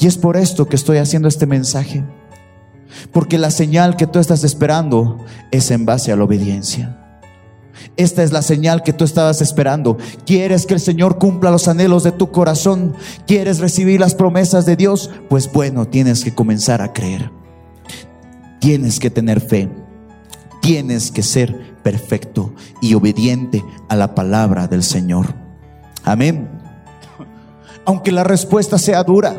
[0.00, 2.02] Y es por esto que estoy haciendo este mensaje.
[3.12, 5.18] Porque la señal que tú estás esperando
[5.50, 7.03] es en base a la obediencia.
[7.96, 9.98] Esta es la señal que tú estabas esperando.
[10.26, 12.94] ¿Quieres que el Señor cumpla los anhelos de tu corazón?
[13.26, 15.10] ¿Quieres recibir las promesas de Dios?
[15.28, 17.30] Pues bueno, tienes que comenzar a creer.
[18.58, 19.68] Tienes que tener fe.
[20.60, 25.34] Tienes que ser perfecto y obediente a la palabra del Señor.
[26.02, 26.48] Amén.
[27.84, 29.36] Aunque la respuesta sea dura,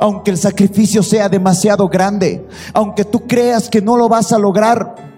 [0.00, 5.13] aunque el sacrificio sea demasiado grande, aunque tú creas que no lo vas a lograr,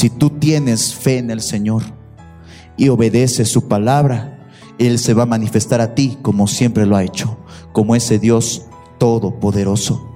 [0.00, 1.82] si tú tienes fe en el Señor
[2.78, 7.04] y obedeces su palabra, Él se va a manifestar a ti como siempre lo ha
[7.04, 7.36] hecho,
[7.72, 8.64] como ese Dios
[8.96, 10.08] todopoderoso.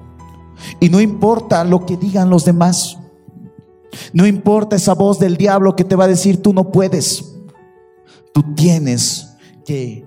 [0.81, 2.97] Y no importa lo que digan los demás.
[4.15, 7.35] No importa esa voz del diablo que te va a decir tú no puedes.
[8.33, 10.07] Tú tienes que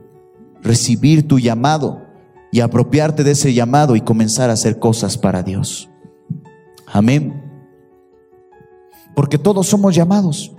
[0.64, 2.02] recibir tu llamado
[2.52, 5.88] y apropiarte de ese llamado y comenzar a hacer cosas para Dios.
[6.88, 7.47] Amén.
[9.18, 10.52] Porque todos somos llamados,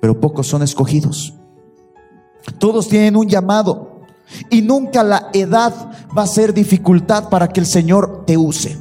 [0.00, 1.32] pero pocos son escogidos.
[2.58, 4.00] Todos tienen un llamado
[4.50, 5.72] y nunca la edad
[6.18, 8.76] va a ser dificultad para que el Señor te use.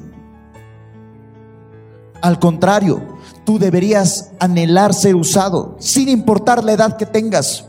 [2.23, 3.03] Al contrario,
[3.45, 7.68] tú deberías anhelar ser usado, sin importar la edad que tengas,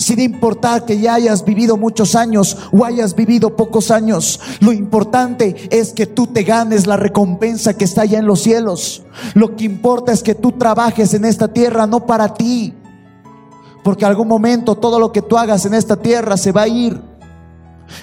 [0.00, 4.40] sin importar que ya hayas vivido muchos años o hayas vivido pocos años.
[4.60, 9.02] Lo importante es que tú te ganes la recompensa que está allá en los cielos.
[9.34, 12.72] Lo que importa es que tú trabajes en esta tierra, no para ti.
[13.84, 17.09] Porque algún momento todo lo que tú hagas en esta tierra se va a ir.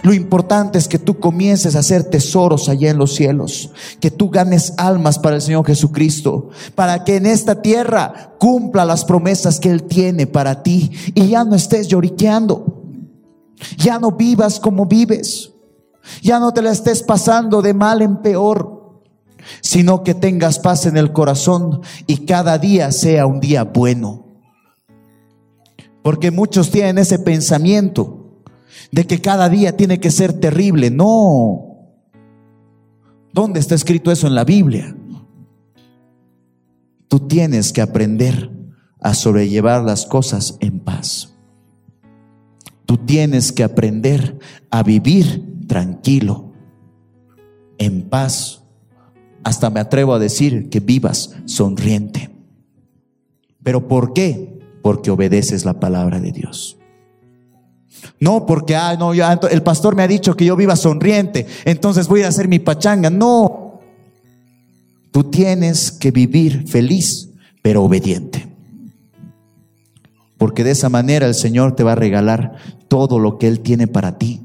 [0.03, 4.29] Lo importante es que tú comiences a hacer tesoros allá en los cielos, que tú
[4.29, 9.69] ganes almas para el Señor Jesucristo, para que en esta tierra cumpla las promesas que
[9.69, 12.83] Él tiene para ti y ya no estés lloriqueando,
[13.77, 15.51] ya no vivas como vives,
[16.21, 19.01] ya no te la estés pasando de mal en peor,
[19.61, 24.25] sino que tengas paz en el corazón y cada día sea un día bueno.
[26.03, 28.16] Porque muchos tienen ese pensamiento
[28.91, 30.89] de que cada día tiene que ser terrible.
[30.91, 31.67] No.
[33.33, 34.95] ¿Dónde está escrito eso en la Biblia?
[37.07, 38.51] Tú tienes que aprender
[38.99, 41.33] a sobrellevar las cosas en paz.
[42.85, 44.39] Tú tienes que aprender
[44.71, 46.53] a vivir tranquilo,
[47.77, 48.63] en paz.
[49.43, 52.31] Hasta me atrevo a decir que vivas sonriente.
[53.63, 54.59] ¿Pero por qué?
[54.81, 56.77] Porque obedeces la palabra de Dios.
[58.19, 62.23] No porque, ah, no, el pastor me ha dicho que yo viva sonriente, entonces voy
[62.23, 63.09] a hacer mi pachanga.
[63.09, 63.79] No,
[65.11, 67.29] tú tienes que vivir feliz,
[67.61, 68.47] pero obediente.
[70.37, 72.55] Porque de esa manera el Señor te va a regalar
[72.87, 74.41] todo lo que Él tiene para ti.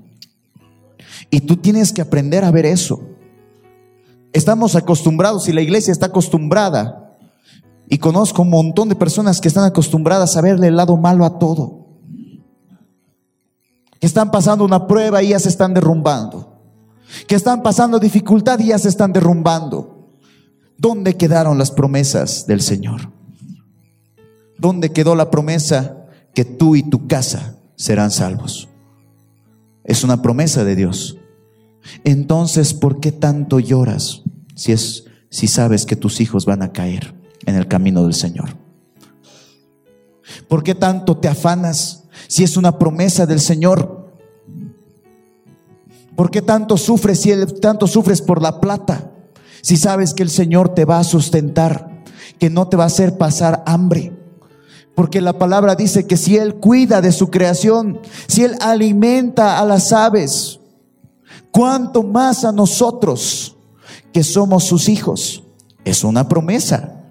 [1.31, 3.03] Y tú tienes que aprender a ver eso.
[4.35, 7.17] Estamos acostumbrados y la iglesia está acostumbrada.
[7.89, 11.39] Y conozco un montón de personas que están acostumbradas a verle el lado malo a
[11.39, 11.82] todo
[14.03, 16.61] que están pasando una prueba y ya se están derrumbando,
[17.29, 20.11] que están pasando dificultad y ya se están derrumbando.
[20.77, 23.13] ¿Dónde quedaron las promesas del Señor?
[24.59, 28.69] ¿Dónde quedó la promesa que tú y tu casa serán salvos?
[29.85, 31.17] Es una promesa de Dios.
[32.03, 34.23] Entonces, ¿por qué tanto lloras
[34.57, 37.15] si es si sabes que tus hijos van a caer
[37.47, 38.57] en el camino del Señor?
[40.49, 42.02] ¿Por qué tanto te afanas
[42.33, 44.11] si es una promesa del Señor?
[46.17, 49.13] ¿Por qué tanto sufres si tanto sufres por la plata?
[49.61, 52.03] Si sabes que el Señor te va a sustentar,
[52.39, 54.17] que no te va a hacer pasar hambre.
[54.95, 59.67] Porque la palabra dice que si Él cuida de su creación, si Él alimenta a
[59.67, 60.59] las aves,
[61.51, 63.59] cuánto más a nosotros
[64.11, 65.45] que somos sus hijos.
[65.85, 67.03] Es una promesa.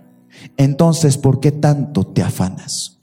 [0.57, 3.00] Entonces, ¿por qué tanto te afanas?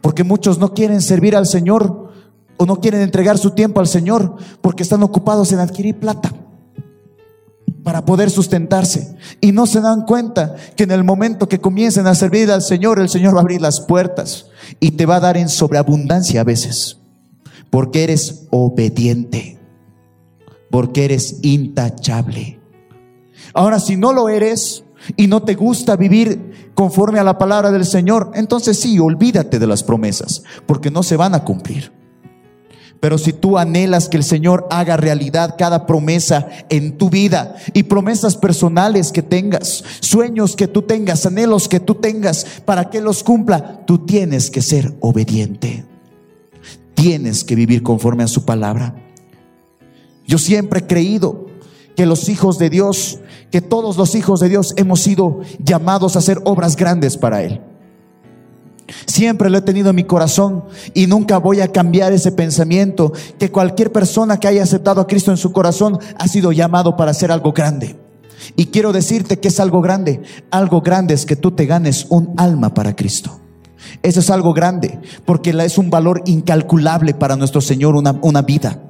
[0.00, 2.12] Porque muchos no quieren servir al Señor
[2.56, 6.32] o no quieren entregar su tiempo al Señor porque están ocupados en adquirir plata
[7.84, 9.14] para poder sustentarse.
[9.40, 12.98] Y no se dan cuenta que en el momento que comiencen a servir al Señor,
[12.98, 14.46] el Señor va a abrir las puertas
[14.80, 16.98] y te va a dar en sobreabundancia a veces.
[17.70, 19.60] Porque eres obediente.
[20.70, 22.58] Porque eres intachable.
[23.52, 24.83] Ahora, si no lo eres,
[25.16, 29.66] y no te gusta vivir conforme a la palabra del Señor, entonces sí, olvídate de
[29.66, 31.92] las promesas, porque no se van a cumplir.
[33.04, 37.82] Pero si tú anhelas que el Señor haga realidad cada promesa en tu vida y
[37.82, 43.22] promesas personales que tengas, sueños que tú tengas, anhelos que tú tengas, para que los
[43.22, 45.84] cumpla, tú tienes que ser obediente.
[46.94, 48.94] Tienes que vivir conforme a su palabra.
[50.26, 51.48] Yo siempre he creído
[51.96, 53.18] que los hijos de Dios,
[53.54, 57.60] que todos los hijos de Dios hemos sido llamados a hacer obras grandes para Él.
[59.06, 63.52] Siempre lo he tenido en mi corazón y nunca voy a cambiar ese pensamiento que
[63.52, 67.30] cualquier persona que haya aceptado a Cristo en su corazón ha sido llamado para hacer
[67.30, 67.94] algo grande.
[68.56, 70.20] Y quiero decirte que es algo grande.
[70.50, 73.38] Algo grande es que tú te ganes un alma para Cristo.
[74.02, 78.80] Eso es algo grande porque es un valor incalculable para nuestro Señor una, una vida.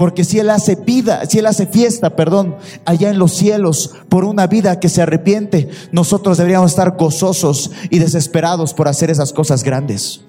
[0.00, 4.24] Porque si Él hace vida, si Él hace fiesta, perdón, allá en los cielos por
[4.24, 9.62] una vida que se arrepiente, nosotros deberíamos estar gozosos y desesperados por hacer esas cosas
[9.62, 10.22] grandes.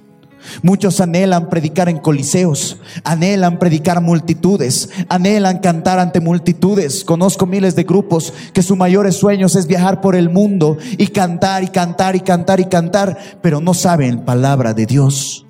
[0.62, 7.06] Muchos anhelan predicar en coliseos, anhelan predicar multitudes, anhelan cantar ante multitudes.
[7.06, 11.64] Conozco miles de grupos que su mayores sueños es viajar por el mundo y cantar
[11.64, 15.46] y cantar y cantar y cantar, pero no saben palabra de Dios.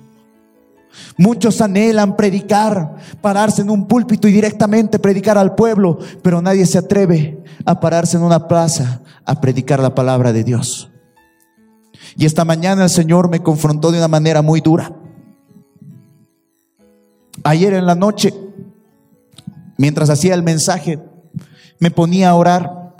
[1.16, 6.78] Muchos anhelan predicar, pararse en un púlpito y directamente predicar al pueblo, pero nadie se
[6.78, 10.90] atreve a pararse en una plaza a predicar la palabra de Dios.
[12.16, 14.92] Y esta mañana el Señor me confrontó de una manera muy dura.
[17.44, 18.34] Ayer en la noche,
[19.78, 20.98] mientras hacía el mensaje,
[21.78, 22.94] me ponía a orar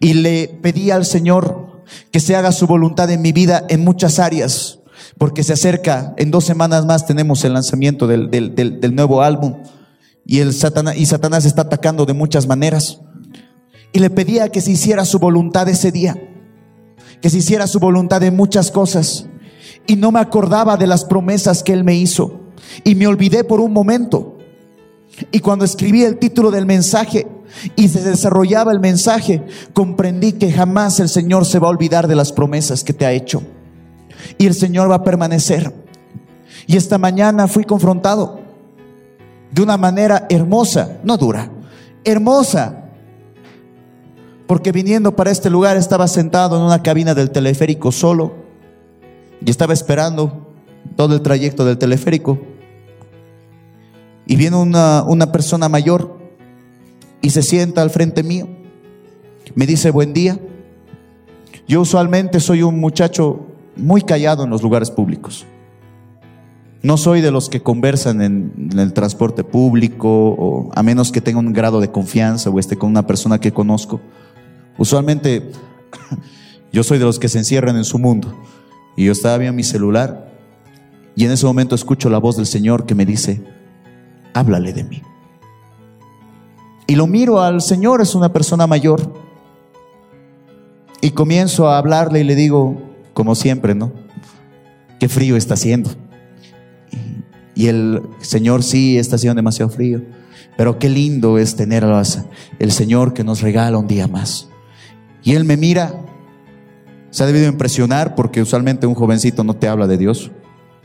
[0.00, 4.18] y le pedí al Señor que se haga su voluntad en mi vida en muchas
[4.18, 4.80] áreas,
[5.18, 9.62] porque se acerca, en dos semanas más tenemos el lanzamiento del, del nuevo álbum
[10.24, 13.00] y, el Satanás, y Satanás está atacando de muchas maneras.
[13.92, 16.16] Y le pedía que se hiciera su voluntad ese día
[17.20, 19.26] que se hiciera su voluntad en muchas cosas.
[19.86, 22.40] Y no me acordaba de las promesas que Él me hizo.
[22.84, 24.38] Y me olvidé por un momento.
[25.30, 27.26] Y cuando escribí el título del mensaje
[27.74, 32.16] y se desarrollaba el mensaje, comprendí que jamás el Señor se va a olvidar de
[32.16, 33.42] las promesas que te ha hecho.
[34.38, 35.72] Y el Señor va a permanecer.
[36.66, 38.40] Y esta mañana fui confrontado
[39.50, 41.50] de una manera hermosa, no dura,
[42.04, 42.84] hermosa,
[44.46, 48.34] porque viniendo para este lugar estaba sentado en una cabina del teleférico solo
[49.44, 50.46] y estaba esperando
[50.94, 52.38] todo el trayecto del teleférico.
[54.26, 56.16] Y viene una, una persona mayor
[57.20, 58.48] y se sienta al frente mío.
[59.54, 60.38] Me dice buen día.
[61.68, 63.46] Yo usualmente soy un muchacho
[63.76, 65.46] muy callado en los lugares públicos.
[66.82, 71.20] No soy de los que conversan en, en, el transporte público, o a menos que
[71.20, 74.00] tenga un grado de confianza o esté con una persona que conozco.
[74.78, 75.50] Usualmente
[76.72, 78.32] yo soy de los que se encierran en su mundo.
[78.96, 80.26] Y yo estaba viendo mi celular
[81.16, 83.42] y en ese momento escucho la voz del Señor que me dice,
[84.34, 85.02] háblale de mí.
[86.86, 89.12] Y lo miro al Señor, es una persona mayor.
[91.00, 92.76] Y comienzo a hablarle y le digo,
[93.16, 93.94] como siempre, ¿no?
[95.00, 95.88] Qué frío está haciendo.
[97.54, 100.02] Y el Señor sí está haciendo demasiado frío.
[100.58, 101.82] Pero qué lindo es tener
[102.58, 104.50] el Señor que nos regala un día más.
[105.22, 105.94] Y él me mira,
[107.08, 110.30] se ha debido impresionar porque usualmente un jovencito no te habla de Dios,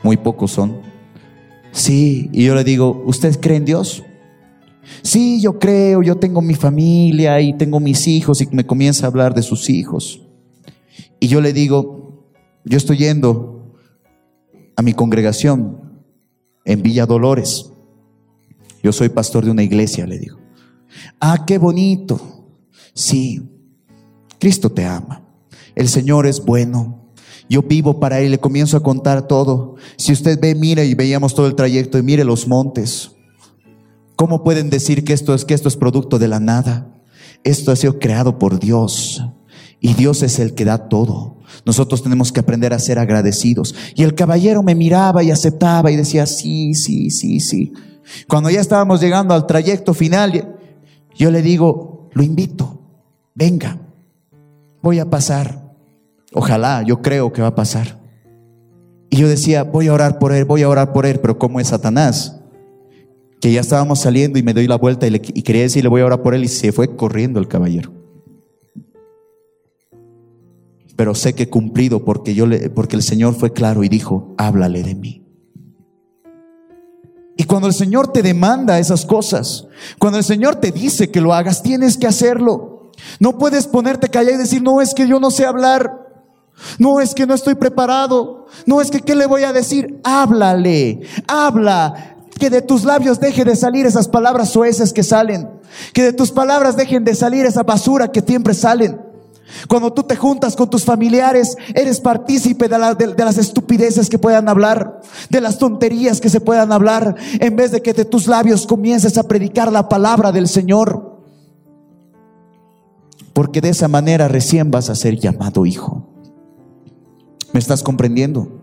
[0.02, 0.80] muy pocos son.
[1.70, 4.04] Sí, y yo le digo, ¿usted cree en Dios?
[5.02, 9.10] Sí, yo creo, yo tengo mi familia y tengo mis hijos y me comienza a
[9.10, 10.22] hablar de sus hijos.
[11.20, 12.01] Y yo le digo,
[12.64, 13.74] yo estoy yendo
[14.76, 16.02] a mi congregación
[16.64, 17.70] en Villa Dolores.
[18.82, 20.38] Yo soy pastor de una iglesia, le digo.
[21.20, 22.20] Ah, qué bonito.
[22.94, 23.42] Sí,
[24.38, 25.22] Cristo te ama.
[25.74, 27.12] El Señor es bueno.
[27.48, 29.76] Yo vivo para Él, le comienzo a contar todo.
[29.96, 33.12] Si usted ve, mire y veíamos todo el trayecto y mire los montes.
[34.16, 36.94] ¿Cómo pueden decir que esto es que esto es producto de la nada?
[37.44, 39.22] Esto ha sido creado por Dios
[39.82, 41.38] y Dios es el que da todo.
[41.66, 43.74] Nosotros tenemos que aprender a ser agradecidos.
[43.96, 47.72] Y el caballero me miraba y aceptaba y decía, sí, sí, sí, sí.
[48.28, 50.56] Cuando ya estábamos llegando al trayecto final,
[51.16, 52.80] yo le digo, lo invito,
[53.34, 53.80] venga,
[54.80, 55.74] voy a pasar.
[56.32, 58.00] Ojalá, yo creo que va a pasar.
[59.10, 61.58] Y yo decía, voy a orar por él, voy a orar por él, pero ¿cómo
[61.58, 62.40] es Satanás?
[63.40, 66.22] Que ya estábamos saliendo y me doy la vuelta y, quería decirle, voy a orar
[66.22, 68.01] por él y se fue corriendo el caballero.
[70.96, 74.34] Pero sé que he cumplido porque, yo le, porque el Señor fue claro y dijo,
[74.36, 75.22] háblale de mí.
[77.36, 79.66] Y cuando el Señor te demanda esas cosas,
[79.98, 82.90] cuando el Señor te dice que lo hagas, tienes que hacerlo.
[83.18, 86.02] No puedes ponerte callado y decir, no es que yo no sé hablar.
[86.78, 88.46] No es que no estoy preparado.
[88.66, 90.00] No es que qué le voy a decir.
[90.04, 92.16] Háblale, habla.
[92.38, 95.48] Que de tus labios deje de salir esas palabras sueces que salen.
[95.92, 99.11] Que de tus palabras dejen de salir esa basura que siempre salen.
[99.68, 102.78] Cuando tú te juntas con tus familiares, eres partícipe de,
[103.16, 107.82] las estupideces que puedan hablar, de las tonterías que se puedan hablar, en vez de
[107.82, 111.20] que de tus labios comiences a predicar la palabra del Señor.
[113.32, 116.06] Porque de esa manera recién vas a ser llamado hijo.
[117.52, 118.60] ¿Me estás comprendiendo?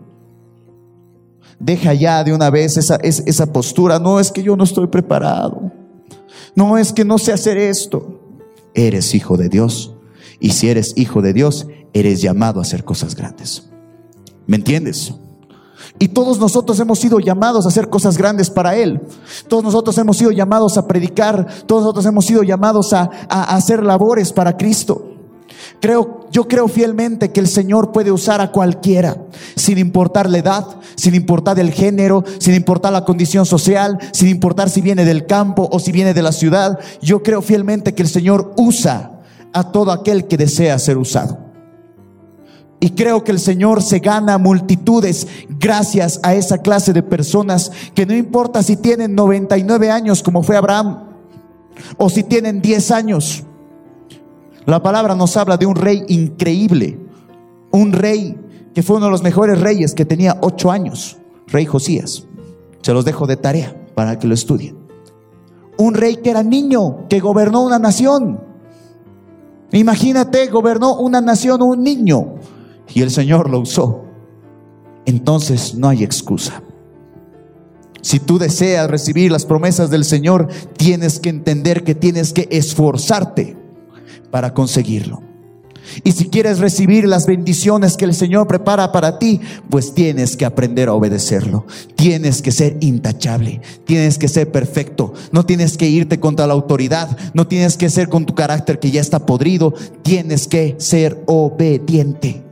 [1.58, 3.98] Deja ya de una vez esa, esa postura.
[3.98, 5.70] No es que yo no estoy preparado.
[6.54, 8.20] No es que no sé hacer esto.
[8.74, 9.94] Eres hijo de Dios.
[10.40, 13.68] Y si eres hijo de Dios, eres llamado a hacer cosas grandes.
[14.46, 15.14] ¿Me entiendes?
[15.98, 19.00] Y todos nosotros hemos sido llamados a hacer cosas grandes para Él.
[19.48, 21.46] Todos nosotros hemos sido llamados a predicar.
[21.66, 25.06] Todos nosotros hemos sido llamados a, hacer labores para Cristo.
[25.80, 29.16] Creo, yo creo fielmente que el Señor puede usar a cualquiera,
[29.56, 34.70] sin importar la edad, sin importar el género, sin importar la condición social, sin importar
[34.70, 36.78] si viene del campo o si viene de la ciudad.
[37.02, 39.09] Yo creo fielmente que el Señor usa
[39.52, 41.38] a todo aquel que desea ser usado.
[42.80, 45.26] Y creo que el Señor se gana multitudes
[45.58, 50.56] gracias a esa clase de personas que no importa si tienen 99 años como fue
[50.56, 51.04] Abraham
[51.98, 53.44] o si tienen 10 años
[54.66, 56.98] la palabra nos habla de un rey increíble,
[57.72, 58.38] un rey
[58.74, 62.26] que fue uno de los mejores reyes que tenía ocho años, rey Josías.
[62.82, 64.78] Se los dejo de tarea para que lo estudien.
[65.76, 68.40] Un rey que era niño, que gobernó una nación.
[69.72, 72.34] Imagínate, gobernó una nación un niño
[72.92, 74.04] y el Señor lo usó.
[75.06, 76.62] Entonces no hay excusa.
[78.02, 83.56] Si tú deseas recibir las promesas del Señor, tienes que entender que tienes que esforzarte
[84.30, 85.29] para conseguirlo.
[86.04, 90.44] Y si quieres recibir las bendiciones que el Señor prepara para ti, pues tienes que
[90.44, 91.66] aprender a obedecerlo.
[91.96, 95.12] Tienes que ser intachable, tienes que ser perfecto.
[95.32, 98.90] No tienes que irte contra la autoridad, no tienes que ser con tu carácter que
[98.90, 102.42] ya está podrido, tienes que ser obediente.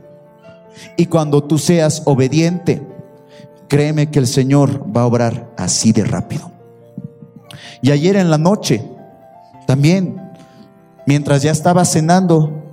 [0.97, 2.81] Y cuando tú seas obediente,
[3.67, 6.51] créeme que el Señor va a obrar así de rápido.
[7.81, 8.83] Y ayer en la noche,
[9.67, 10.21] también
[11.05, 12.68] mientras ya estaba cenando,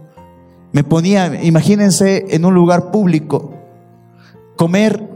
[0.72, 3.54] me ponía, imagínense, en un lugar público,
[4.56, 5.08] comer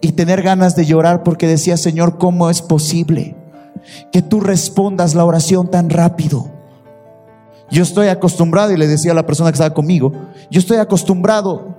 [0.00, 3.36] y tener ganas de llorar porque decía, Señor, ¿cómo es posible
[4.12, 6.50] que tú respondas la oración tan rápido?
[7.70, 10.12] Yo estoy acostumbrado, y le decía a la persona que estaba conmigo,
[10.50, 11.76] yo estoy acostumbrado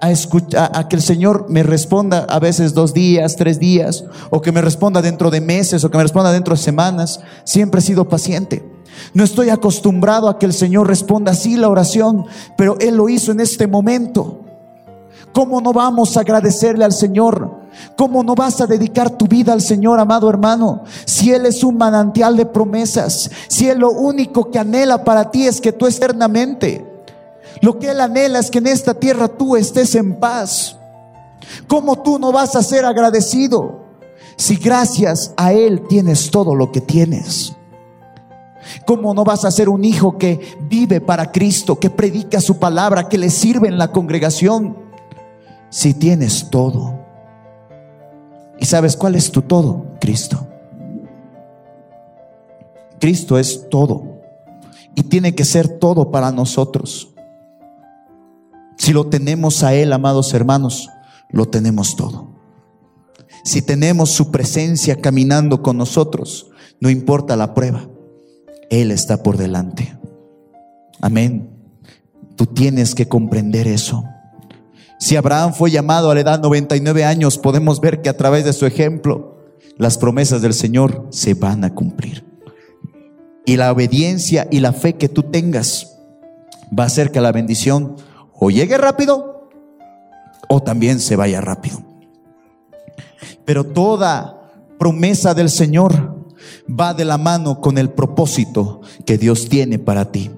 [0.00, 4.42] a, escuchar, a que el Señor me responda a veces dos días, tres días, o
[4.42, 7.20] que me responda dentro de meses, o que me responda dentro de semanas.
[7.44, 8.73] Siempre he sido paciente.
[9.12, 12.26] No estoy acostumbrado a que el Señor responda así la oración,
[12.56, 14.40] pero Él lo hizo en este momento.
[15.32, 17.64] ¿Cómo no vamos a agradecerle al Señor?
[17.96, 20.84] ¿Cómo no vas a dedicar tu vida al Señor, amado hermano?
[21.04, 25.46] Si Él es un manantial de promesas, si Él lo único que anhela para ti
[25.46, 26.86] es que tú eternamente,
[27.60, 30.76] lo que Él anhela es que en esta tierra tú estés en paz.
[31.66, 33.84] ¿Cómo tú no vas a ser agradecido
[34.36, 37.54] si gracias a Él tienes todo lo que tienes?
[38.86, 43.08] ¿Cómo no vas a ser un hijo que vive para Cristo, que predica su palabra,
[43.08, 44.76] que le sirve en la congregación?
[45.70, 47.00] Si tienes todo.
[48.58, 49.86] ¿Y sabes cuál es tu todo?
[50.00, 50.46] Cristo.
[53.00, 54.20] Cristo es todo.
[54.94, 57.14] Y tiene que ser todo para nosotros.
[58.76, 60.88] Si lo tenemos a Él, amados hermanos,
[61.30, 62.34] lo tenemos todo.
[63.44, 66.50] Si tenemos su presencia caminando con nosotros,
[66.80, 67.88] no importa la prueba.
[68.80, 69.96] Él está por delante.
[71.00, 71.48] Amén.
[72.34, 74.02] Tú tienes que comprender eso.
[74.98, 78.52] Si Abraham fue llamado a la edad 99 años, podemos ver que a través de
[78.52, 79.38] su ejemplo,
[79.76, 82.24] las promesas del Señor se van a cumplir.
[83.46, 85.96] Y la obediencia y la fe que tú tengas
[86.76, 87.94] va a hacer que la bendición
[88.32, 89.50] o llegue rápido
[90.48, 91.80] o también se vaya rápido.
[93.44, 96.13] Pero toda promesa del Señor
[96.68, 100.30] va de la mano con el propósito que Dios tiene para ti.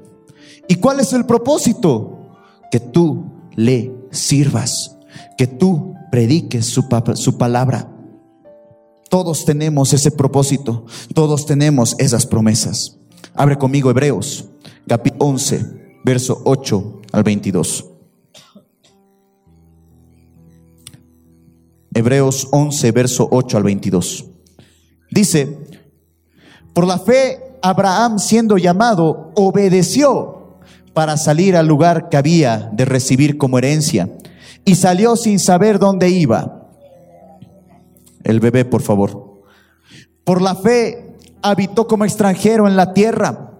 [0.68, 2.30] ¿Y cuál es el propósito?
[2.70, 4.96] Que tú le sirvas,
[5.36, 6.84] que tú prediques su,
[7.14, 7.92] su palabra.
[9.08, 10.84] Todos tenemos ese propósito,
[11.14, 12.98] todos tenemos esas promesas.
[13.34, 14.46] Abre conmigo Hebreos,
[14.86, 17.84] capítulo 11, verso 8 al 22.
[21.94, 24.26] Hebreos 11, verso 8 al 22.
[25.10, 25.65] Dice,
[26.76, 30.58] por la fe, Abraham, siendo llamado, obedeció
[30.92, 34.10] para salir al lugar que había de recibir como herencia
[34.62, 36.68] y salió sin saber dónde iba.
[38.24, 39.40] El bebé, por favor.
[40.22, 43.52] Por la fe, habitó como extranjero en la tierra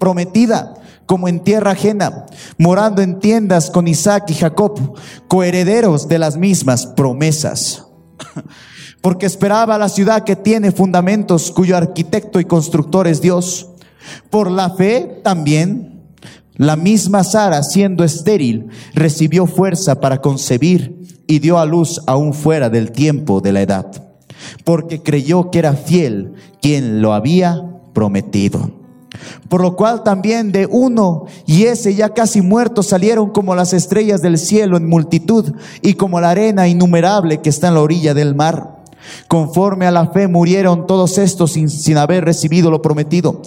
[0.00, 0.74] prometida,
[1.06, 2.26] como en tierra ajena,
[2.58, 4.98] morando en tiendas con Isaac y Jacob,
[5.28, 7.86] coherederos de las mismas promesas
[9.04, 13.68] porque esperaba la ciudad que tiene fundamentos, cuyo arquitecto y constructor es Dios.
[14.30, 16.00] Por la fe también,
[16.54, 22.70] la misma Sara, siendo estéril, recibió fuerza para concebir y dio a luz aún fuera
[22.70, 23.92] del tiempo de la edad,
[24.64, 26.32] porque creyó que era fiel
[26.62, 28.70] quien lo había prometido.
[29.50, 34.22] Por lo cual también de uno y ese ya casi muerto salieron como las estrellas
[34.22, 35.52] del cielo en multitud
[35.82, 38.73] y como la arena innumerable que está en la orilla del mar.
[39.28, 43.42] Conforme a la fe murieron todos estos sin, haber recibido lo prometido,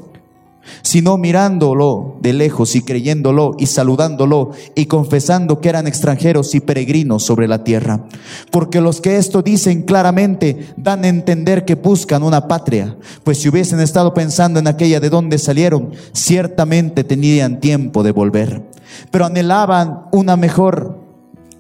[0.82, 7.24] sino mirándolo de lejos y creyéndolo y saludándolo y confesando que eran extranjeros y peregrinos
[7.24, 8.06] sobre la tierra.
[8.52, 13.50] Porque los que esto dicen claramente dan a entender que buscan una patria, pues si
[13.50, 18.64] hubiesen estado pensando en aquella de donde salieron, ciertamente tenían tiempo de volver.
[19.12, 21.07] Pero anhelaban una mejor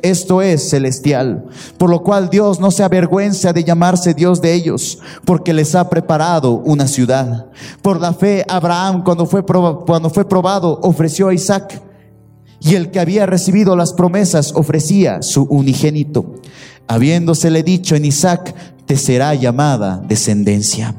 [0.01, 1.45] esto es celestial,
[1.77, 5.89] por lo cual Dios no se avergüenza de llamarse Dios de ellos, porque les ha
[5.89, 7.47] preparado una ciudad.
[7.81, 11.81] Por la fe, Abraham, cuando fue, probado, cuando fue probado, ofreció a Isaac,
[12.59, 16.35] y el que había recibido las promesas ofrecía su unigénito,
[16.87, 20.95] habiéndosele dicho en Isaac, te será llamada descendencia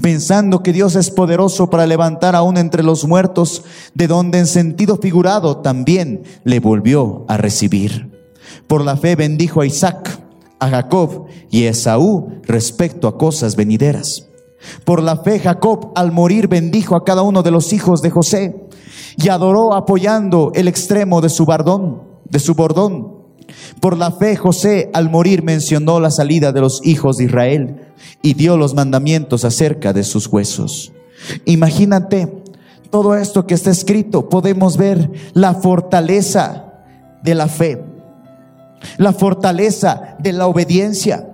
[0.00, 3.64] pensando que Dios es poderoso para levantar aún entre los muertos,
[3.94, 8.10] de donde en sentido figurado también le volvió a recibir.
[8.66, 10.20] Por la fe bendijo a Isaac,
[10.58, 14.28] a Jacob y a Esaú respecto a cosas venideras.
[14.84, 18.68] Por la fe Jacob al morir bendijo a cada uno de los hijos de José
[19.16, 23.21] y adoró apoyando el extremo de su bardón, de su bordón
[23.80, 27.76] por la fe José al morir mencionó la salida de los hijos de Israel
[28.22, 30.92] y dio los mandamientos acerca de sus huesos.
[31.44, 32.32] Imagínate
[32.90, 36.66] todo esto que está escrito, podemos ver la fortaleza
[37.22, 37.82] de la fe,
[38.98, 41.28] la fortaleza de la obediencia.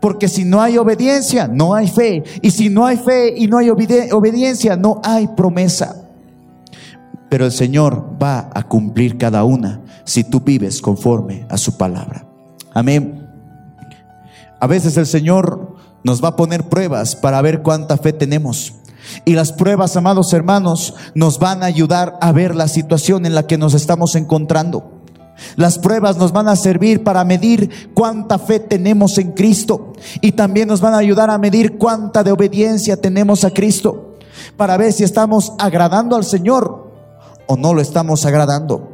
[0.00, 2.24] Porque si no hay obediencia, no hay fe.
[2.40, 6.01] Y si no hay fe y no hay obediencia, no hay promesa
[7.32, 12.26] pero el Señor va a cumplir cada una si tú vives conforme a su palabra.
[12.74, 13.26] Amén.
[14.60, 18.74] A veces el Señor nos va a poner pruebas para ver cuánta fe tenemos.
[19.24, 23.46] Y las pruebas, amados hermanos, nos van a ayudar a ver la situación en la
[23.46, 25.00] que nos estamos encontrando.
[25.56, 30.68] Las pruebas nos van a servir para medir cuánta fe tenemos en Cristo y también
[30.68, 34.18] nos van a ayudar a medir cuánta de obediencia tenemos a Cristo
[34.58, 36.91] para ver si estamos agradando al Señor
[37.56, 38.92] no lo estamos agradando.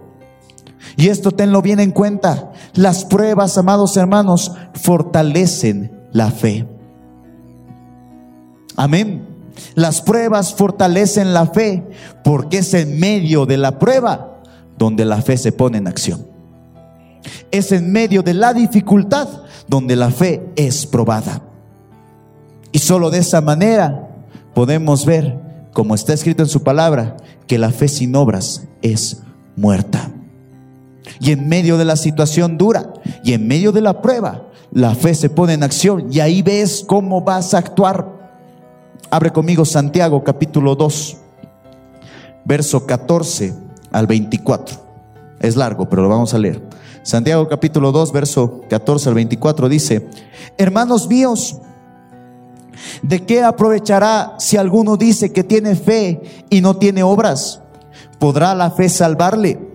[0.97, 2.53] Y esto tenlo bien en cuenta.
[2.75, 6.67] Las pruebas, amados hermanos, fortalecen la fe.
[8.77, 9.27] Amén.
[9.75, 11.85] Las pruebas fortalecen la fe
[12.25, 14.41] porque es en medio de la prueba
[14.77, 16.27] donde la fe se pone en acción.
[17.51, 19.29] Es en medio de la dificultad
[19.67, 21.43] donde la fe es probada.
[22.73, 24.09] Y solo de esa manera
[24.55, 25.39] podemos ver,
[25.73, 27.17] como está escrito en su palabra,
[27.49, 29.23] que la fe sin obras es
[29.57, 30.13] muerta.
[31.19, 32.93] Y en medio de la situación dura
[33.25, 36.85] y en medio de la prueba, la fe se pone en acción y ahí ves
[36.87, 38.07] cómo vas a actuar.
[39.11, 41.17] Abre conmigo Santiago capítulo 2,
[42.45, 43.55] verso 14
[43.91, 44.77] al 24.
[45.41, 46.63] Es largo, pero lo vamos a leer.
[47.03, 50.07] Santiago capítulo 2, verso 14 al 24 dice,
[50.59, 51.57] hermanos míos,
[53.03, 57.61] ¿De qué aprovechará si alguno dice que tiene fe y no tiene obras?
[58.19, 59.69] ¿Podrá la fe salvarle?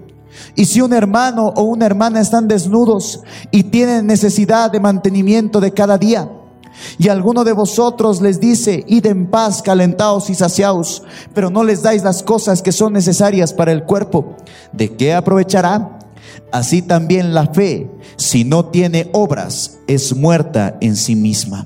[0.56, 5.72] Y si un hermano o una hermana están desnudos y tienen necesidad de mantenimiento de
[5.72, 6.30] cada día,
[6.98, 11.84] y alguno de vosotros les dice, id en paz, calentaos y saciaos, pero no les
[11.84, 14.38] dais las cosas que son necesarias para el cuerpo,
[14.72, 16.00] ¿de qué aprovechará?
[16.52, 21.66] Así también la fe, si no tiene obras, es muerta en sí misma.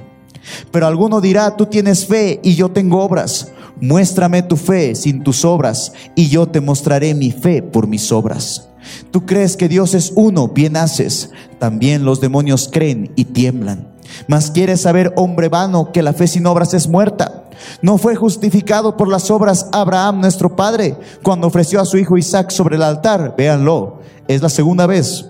[0.72, 3.52] Pero alguno dirá, tú tienes fe y yo tengo obras.
[3.80, 8.70] Muéstrame tu fe sin tus obras y yo te mostraré mi fe por mis obras.
[9.12, 11.30] Tú crees que Dios es uno, bien haces.
[11.60, 13.88] También los demonios creen y tiemblan.
[14.28, 17.43] Mas quieres saber, hombre vano, que la fe sin obras es muerta.
[17.82, 22.52] No fue justificado por las obras Abraham, nuestro padre, cuando ofreció a su hijo Isaac
[22.52, 23.36] sobre el altar.
[23.38, 25.26] Véanlo, es la segunda vez.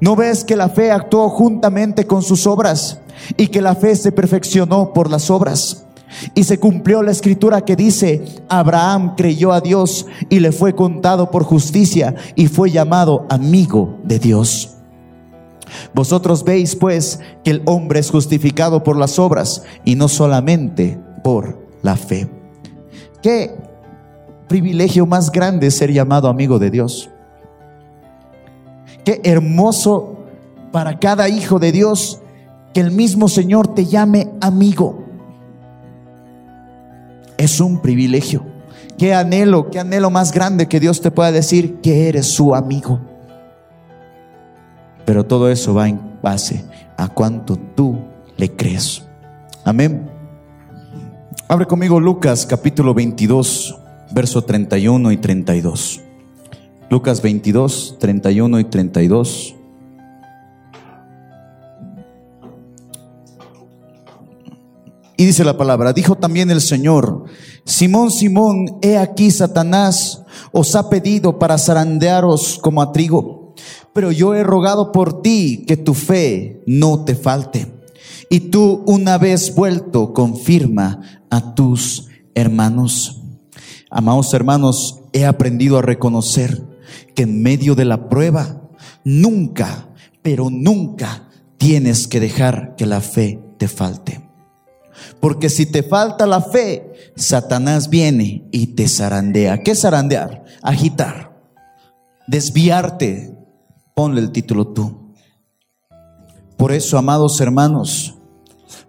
[0.00, 2.98] ¿No ves que la fe actuó juntamente con sus obras?
[3.36, 5.86] Y que la fe se perfeccionó por las obras.
[6.34, 11.30] Y se cumplió la escritura que dice, Abraham creyó a Dios y le fue contado
[11.30, 14.76] por justicia y fue llamado amigo de Dios.
[15.94, 21.58] Vosotros veis pues que el hombre es justificado por las obras y no solamente por
[21.82, 22.28] la fe.
[23.22, 23.54] Qué
[24.48, 27.10] privilegio más grande ser llamado amigo de Dios.
[29.04, 30.16] Qué hermoso
[30.72, 32.20] para cada hijo de Dios
[32.72, 35.04] que el mismo Señor te llame amigo.
[37.36, 38.44] Es un privilegio.
[38.98, 43.00] Qué anhelo, qué anhelo más grande que Dios te pueda decir que eres su amigo.
[45.06, 46.64] Pero todo eso va en base
[46.96, 47.98] a cuánto tú
[48.36, 49.02] le crees.
[49.64, 50.08] Amén.
[51.48, 53.76] Abre conmigo Lucas capítulo 22,
[54.12, 56.00] verso 31 y 32.
[56.90, 59.56] Lucas 22, 31 y 32.
[65.20, 67.26] Y dice la palabra, dijo también el Señor,
[67.66, 73.54] Simón, Simón, he aquí Satanás os ha pedido para zarandearos como a trigo,
[73.92, 77.70] pero yo he rogado por ti que tu fe no te falte.
[78.30, 83.20] Y tú una vez vuelto confirma a tus hermanos.
[83.90, 86.64] Amados hermanos, he aprendido a reconocer
[87.14, 88.70] que en medio de la prueba
[89.04, 89.90] nunca,
[90.22, 94.29] pero nunca tienes que dejar que la fe te falte.
[95.20, 99.62] Porque si te falta la fe, Satanás viene y te zarandea.
[99.62, 100.44] ¿Qué zarandear?
[100.62, 101.36] Agitar,
[102.26, 103.36] desviarte.
[103.94, 105.14] Ponle el título tú.
[106.56, 108.16] Por eso, amados hermanos,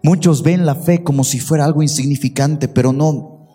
[0.03, 3.47] muchos ven la fe como si fuera algo insignificante, pero no.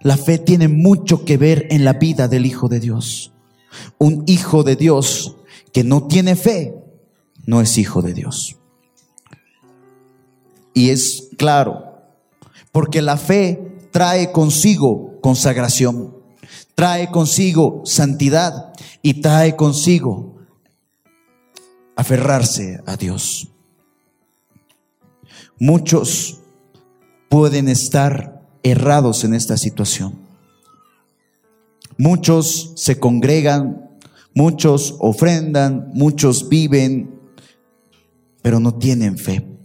[0.00, 3.32] La fe tiene mucho que ver en la vida del Hijo de Dios.
[3.98, 5.36] Un Hijo de Dios
[5.72, 6.74] que no tiene fe,
[7.46, 8.56] no es Hijo de Dios.
[10.74, 12.02] Y es claro,
[12.72, 16.14] porque la fe trae consigo consagración,
[16.74, 20.36] trae consigo santidad y trae consigo
[21.96, 23.48] aferrarse a Dios.
[25.58, 26.40] Muchos
[27.28, 30.18] pueden estar errados en esta situación.
[31.96, 33.90] Muchos se congregan,
[34.34, 37.18] muchos ofrendan, muchos viven,
[38.40, 39.57] pero no tienen fe.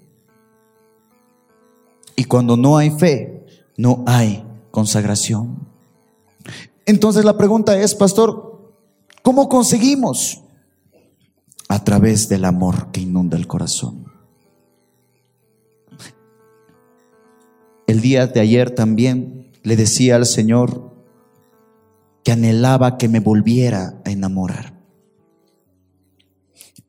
[2.15, 3.45] Y cuando no hay fe,
[3.77, 5.67] no hay consagración.
[6.85, 8.73] Entonces la pregunta es, pastor,
[9.21, 10.41] ¿cómo conseguimos?
[11.69, 14.11] A través del amor que inunda el corazón.
[17.87, 20.93] El día de ayer también le decía al Señor
[22.23, 24.73] que anhelaba que me volviera a enamorar.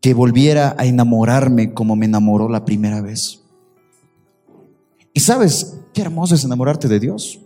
[0.01, 3.44] Que volviera a enamorarme como me enamoró la primera vez.
[5.15, 7.39] Y sabes qué hermoso es enamorarte de Dios.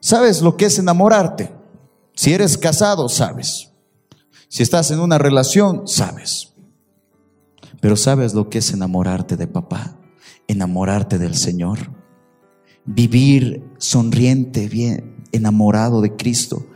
[0.00, 1.52] ¿Sabes lo que es enamorarte?
[2.14, 3.70] Si eres casado, sabes.
[4.48, 6.54] Si estás en una relación, sabes.
[7.80, 9.98] Pero ¿sabes lo que es enamorarte de papá?
[10.48, 11.90] Enamorarte del Señor.
[12.86, 16.66] Vivir sonriente, bien, enamorado de Cristo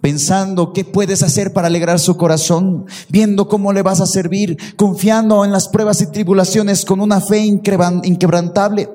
[0.00, 5.44] pensando qué puedes hacer para alegrar su corazón, viendo cómo le vas a servir, confiando
[5.44, 8.88] en las pruebas y tribulaciones con una fe inquebrantable.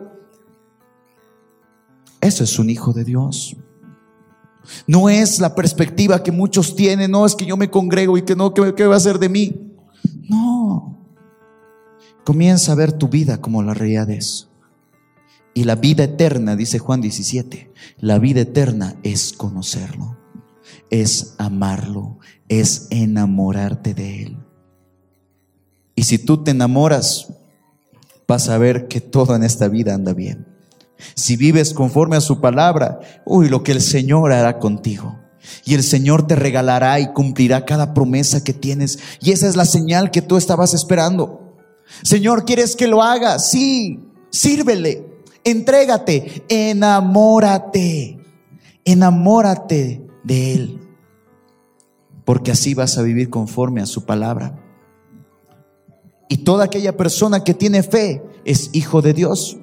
[2.22, 3.56] Eso es un hijo de Dios.
[4.88, 8.36] No es la perspectiva que muchos tienen, no es que yo me congrego y que
[8.36, 9.76] no, ¿qué, va a hacer de mí?
[10.28, 10.98] No.
[12.24, 14.48] Comienza a ver tu vida como la realidad es.
[15.54, 20.15] Y la vida eterna, dice Juan 17, la vida eterna es conocerlo
[20.90, 24.38] es amarlo, es enamorarte de Él.
[25.96, 27.28] Y si tú te enamoras,
[28.28, 30.48] vas a ver que todo en esta vida anda bien.
[31.16, 35.20] Si vives conforme a su palabra, uy, lo que el Señor hará contigo.
[35.64, 39.00] Y el Señor te regalará y cumplirá cada promesa que tienes.
[39.22, 41.56] Y esa es la señal que tú estabas esperando.
[42.04, 43.38] Señor, ¿quieres que lo haga?
[43.38, 44.00] Sí,
[44.32, 45.06] sírvele,
[45.44, 48.18] entrégate, enamórate,
[48.84, 50.80] enamórate de Él.
[52.26, 54.60] Porque así vas a vivir conforme a su palabra.
[56.28, 59.58] Y toda aquella persona que tiene fe es hijo de Dios.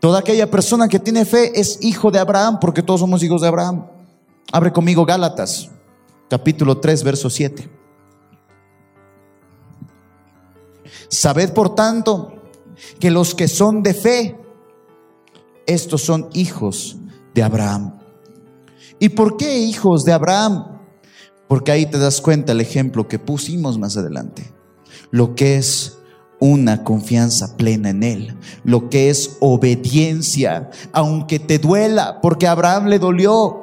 [0.00, 3.48] Toda aquella persona que tiene fe es hijo de Abraham, porque todos somos hijos de
[3.48, 3.86] Abraham.
[4.52, 5.70] Abre conmigo Gálatas,
[6.28, 7.70] capítulo 3, verso 7.
[11.08, 12.34] Sabed por tanto
[12.98, 14.36] que los que son de fe,
[15.66, 16.96] estos son hijos
[17.34, 18.03] de Abraham.
[18.98, 20.80] ¿Y por qué hijos de Abraham?
[21.48, 24.52] Porque ahí te das cuenta el ejemplo que pusimos más adelante.
[25.10, 25.98] Lo que es
[26.40, 32.98] una confianza plena en Él, lo que es obediencia, aunque te duela, porque Abraham le
[32.98, 33.60] dolió.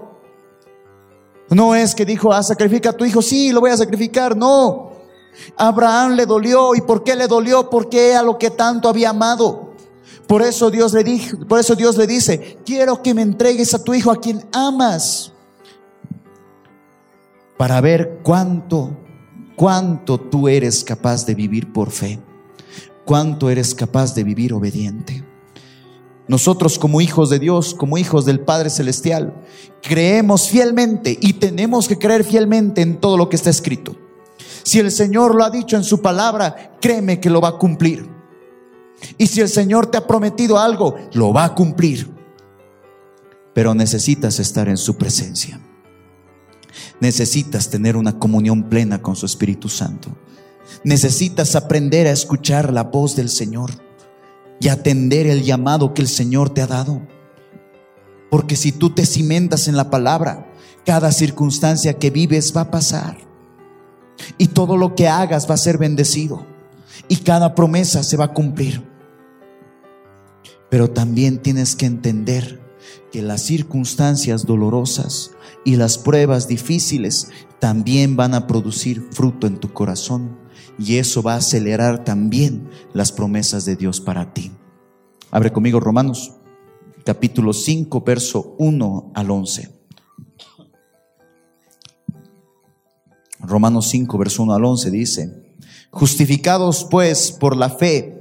[1.50, 4.92] No es que dijo, ah, sacrifica a tu hijo, sí, lo voy a sacrificar, no.
[5.58, 7.70] Abraham le dolió, ¿y por qué le dolió?
[7.70, 9.71] Porque a lo que tanto había amado.
[10.32, 13.84] Por eso Dios le dijo, por eso Dios le dice, quiero que me entregues a
[13.84, 15.34] tu hijo a quien amas.
[17.58, 18.98] Para ver cuánto,
[19.58, 22.22] cuánto tú eres capaz de vivir por fe.
[23.04, 25.22] Cuánto eres capaz de vivir obediente.
[26.30, 29.34] Nosotros como hijos de Dios, como hijos del Padre Celestial,
[29.82, 33.98] creemos fielmente y tenemos que creer fielmente en todo lo que está escrito.
[34.64, 38.21] Si el Señor lo ha dicho en su palabra, créeme que lo va a cumplir.
[39.18, 42.10] Y si el Señor te ha prometido algo, lo va a cumplir.
[43.54, 45.60] Pero necesitas estar en su presencia.
[47.00, 50.16] Necesitas tener una comunión plena con su Espíritu Santo.
[50.84, 53.72] Necesitas aprender a escuchar la voz del Señor.
[54.64, 57.02] y atender el llamado que el Señor te ha dado.
[58.30, 60.54] Porque si tú te cimentas en la palabra,
[60.86, 63.18] cada circunstancia que vives va a pasar.
[64.38, 66.46] Y todo lo que hagas va a ser bendecido.
[67.08, 68.91] Y cada promesa se va a cumplir.
[70.72, 72.60] Pero también tienes que entender
[73.12, 75.32] que las circunstancias dolorosas
[75.66, 77.28] y las pruebas difíciles
[77.60, 80.40] también van a producir fruto en tu corazón.
[80.80, 84.52] Y eso va a acelerar también las promesas de Dios para ti.
[85.30, 86.32] Abre conmigo Romanos
[87.04, 89.70] capítulo 5, verso 1 al 11.
[93.40, 95.56] Romanos 5, verso 1 al 11 dice,
[95.90, 98.21] justificados pues por la fe,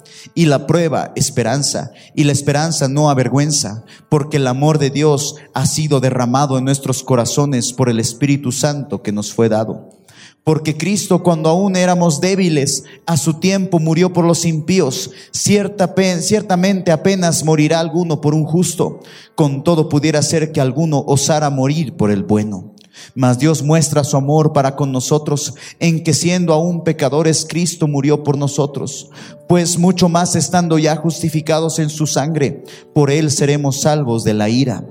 [0.33, 5.65] y la prueba esperanza y la esperanza no avergüenza, porque el amor de Dios ha
[5.65, 10.01] sido derramado en nuestros corazones por el Espíritu Santo que nos fue dado.
[10.43, 15.11] Porque Cristo cuando aún éramos débiles, a su tiempo murió por los impíos.
[15.31, 19.01] Cierta, ciertamente apenas morirá alguno por un justo.
[19.35, 22.70] Con todo pudiera ser que alguno osara morir por el bueno.
[23.15, 28.23] Mas Dios muestra su amor para con nosotros en que siendo aún pecadores, Cristo murió
[28.23, 29.09] por nosotros.
[29.47, 32.63] Pues mucho más estando ya justificados en su sangre,
[32.93, 34.85] por él seremos salvos de la ira.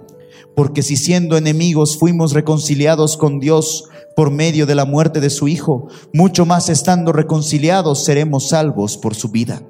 [0.54, 3.84] Porque si siendo enemigos fuimos reconciliados con Dios
[4.16, 9.14] por medio de la muerte de su Hijo, mucho más estando reconciliados seremos salvos por
[9.14, 9.62] su vida.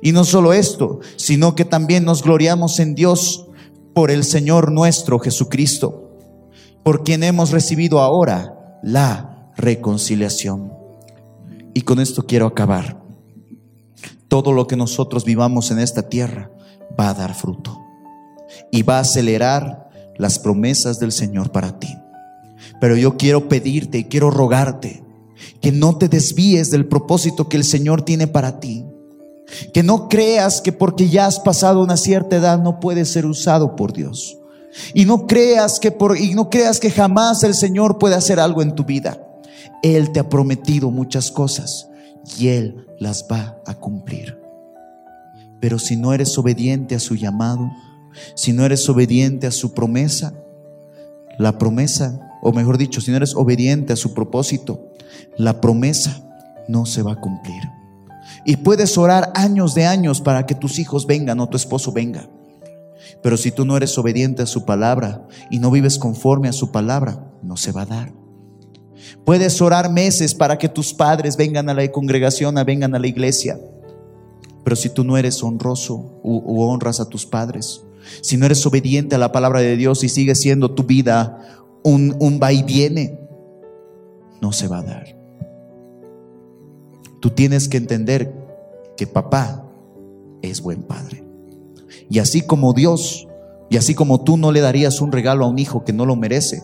[0.00, 3.46] Y no solo esto, sino que también nos gloriamos en Dios
[3.94, 6.11] por el Señor nuestro Jesucristo,
[6.82, 10.72] por quien hemos recibido ahora la reconciliación.
[11.74, 13.00] Y con esto quiero acabar.
[14.28, 16.50] Todo lo que nosotros vivamos en esta tierra
[16.98, 17.80] va a dar fruto
[18.70, 21.94] y va a acelerar las promesas del Señor para ti.
[22.80, 25.02] Pero yo quiero pedirte y quiero rogarte
[25.60, 28.84] que no te desvíes del propósito que el Señor tiene para ti.
[29.72, 33.76] Que no creas que porque ya has pasado una cierta edad no puedes ser usado
[33.76, 34.38] por Dios.
[34.94, 38.62] Y no creas que por y no creas que jamás el Señor puede hacer algo
[38.62, 39.18] en tu vida.
[39.82, 41.88] Él te ha prometido muchas cosas
[42.38, 44.38] y él las va a cumplir.
[45.60, 47.70] Pero si no eres obediente a su llamado,
[48.34, 50.32] si no eres obediente a su promesa,
[51.38, 54.90] la promesa o mejor dicho, si no eres obediente a su propósito,
[55.36, 56.20] la promesa
[56.66, 57.62] no se va a cumplir.
[58.44, 62.28] Y puedes orar años de años para que tus hijos vengan o tu esposo venga.
[63.22, 66.72] Pero si tú no eres obediente a su palabra y no vives conforme a su
[66.72, 68.12] palabra, no se va a dar.
[69.24, 73.58] Puedes orar meses para que tus padres vengan a la congregación, vengan a la iglesia.
[74.64, 77.82] Pero si tú no eres honroso u, honras a tus padres,
[78.20, 82.16] si no eres obediente a la palabra de Dios y sigue siendo tu vida un,
[82.20, 83.18] un va y viene,
[84.40, 85.16] no se va a dar.
[87.20, 88.32] Tú tienes que entender
[88.96, 89.64] que papá
[90.42, 91.31] es buen padre.
[92.10, 93.26] Y así como Dios,
[93.70, 96.16] y así como tú no le darías un regalo a un hijo que no lo
[96.16, 96.62] merece,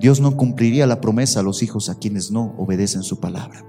[0.00, 3.64] Dios no cumpliría la promesa a los hijos a quienes no obedecen su palabra.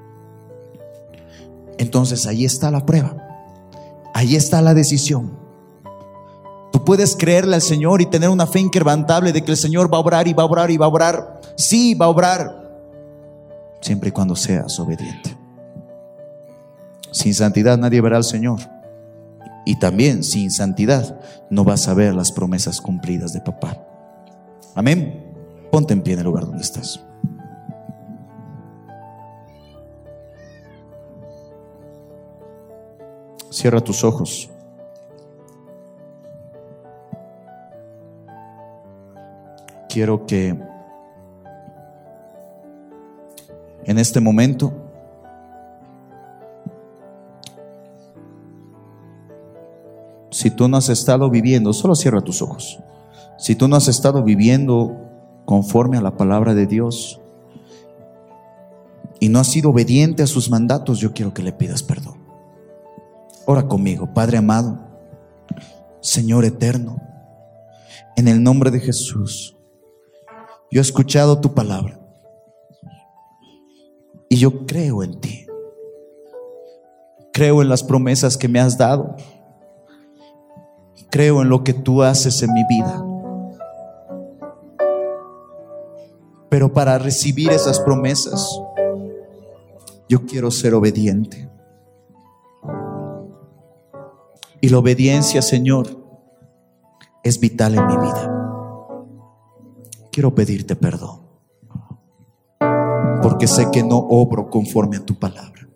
[1.77, 3.15] Entonces ahí está la prueba.
[4.13, 5.37] Ahí está la decisión.
[6.71, 9.97] Tú puedes creerle al Señor y tener una fe inquebrantable de que el Señor va
[9.97, 11.41] a obrar y va a obrar y va a obrar.
[11.55, 12.69] Sí, va a obrar.
[13.81, 15.37] Siempre y cuando seas obediente.
[17.11, 18.59] Sin santidad nadie verá al Señor.
[19.69, 23.77] Y también sin santidad no vas a ver las promesas cumplidas de papá.
[24.73, 25.31] Amén.
[25.69, 26.99] Ponte en pie en el lugar donde estás.
[33.51, 34.49] Cierra tus ojos.
[39.87, 40.55] quiero que
[43.85, 44.78] en este momento
[50.39, 52.79] si tú no has estado viviendo, solo cierra tus ojos.
[53.37, 54.95] Si tú no has estado viviendo
[55.43, 57.19] conforme a la palabra de Dios
[59.19, 62.23] y no has sido obediente a sus mandatos, yo quiero que le pidas perdón.
[63.47, 64.79] Ora conmigo, Padre amado,
[65.99, 67.01] Señor eterno,
[68.15, 69.57] en el nombre de Jesús.
[70.71, 71.99] Yo he escuchado tu palabra
[74.29, 75.47] y yo creo en ti.
[77.33, 79.17] Creo en las promesas que me has dado.
[81.09, 83.05] Creo en lo que tú haces en mi vida.
[86.49, 88.59] Pero para recibir esas promesas,
[90.07, 91.49] yo quiero ser obediente.
[94.61, 95.87] Y la obediencia, Señor,
[97.23, 98.35] es vital en mi vida.
[100.11, 101.21] Quiero pedirte perdón,
[103.21, 105.69] porque sé que no obro conforme a tu palabra.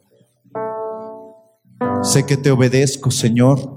[2.02, 3.73] Sé que te obedezco, Señor,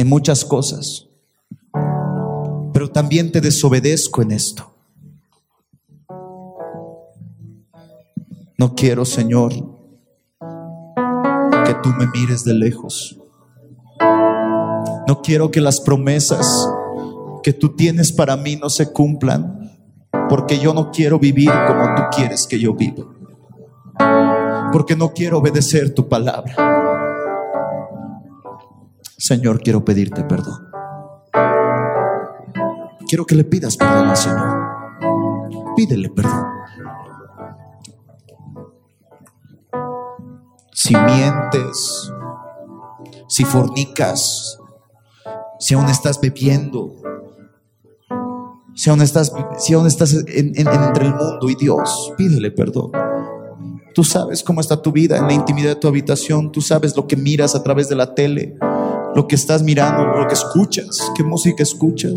[0.00, 1.08] en muchas cosas,
[2.72, 4.72] pero también te desobedezco en esto.
[8.56, 9.52] No quiero, Señor,
[11.64, 13.18] que tú me mires de lejos.
[15.06, 16.46] No quiero que las promesas
[17.42, 19.70] que tú tienes para mí no se cumplan,
[20.30, 23.04] porque yo no quiero vivir como tú quieres que yo viva.
[24.72, 26.79] Porque no quiero obedecer tu palabra.
[29.20, 30.66] Señor, quiero pedirte perdón.
[33.06, 34.58] Quiero que le pidas perdón al Señor.
[35.76, 36.46] Pídele perdón.
[40.72, 42.10] Si mientes,
[43.28, 44.58] si fornicas,
[45.58, 46.94] si aún estás bebiendo,
[48.74, 52.92] si aún estás, si aún estás entre el mundo y Dios, pídele perdón.
[53.94, 57.06] Tú sabes cómo está tu vida en la intimidad de tu habitación, tú sabes lo
[57.06, 58.56] que miras a través de la tele,
[59.14, 62.14] lo que estás mirando, lo que escuchas, qué música escuchas,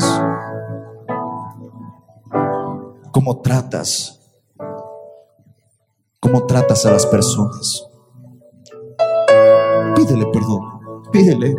[3.11, 4.19] cómo tratas,
[6.19, 7.87] cómo tratas a las personas.
[9.95, 10.61] Pídele perdón,
[11.11, 11.55] pídele.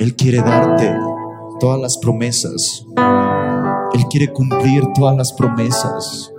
[0.00, 0.90] Él quiere darte
[1.60, 2.86] todas las promesas.
[3.92, 6.32] Él quiere cumplir todas las promesas.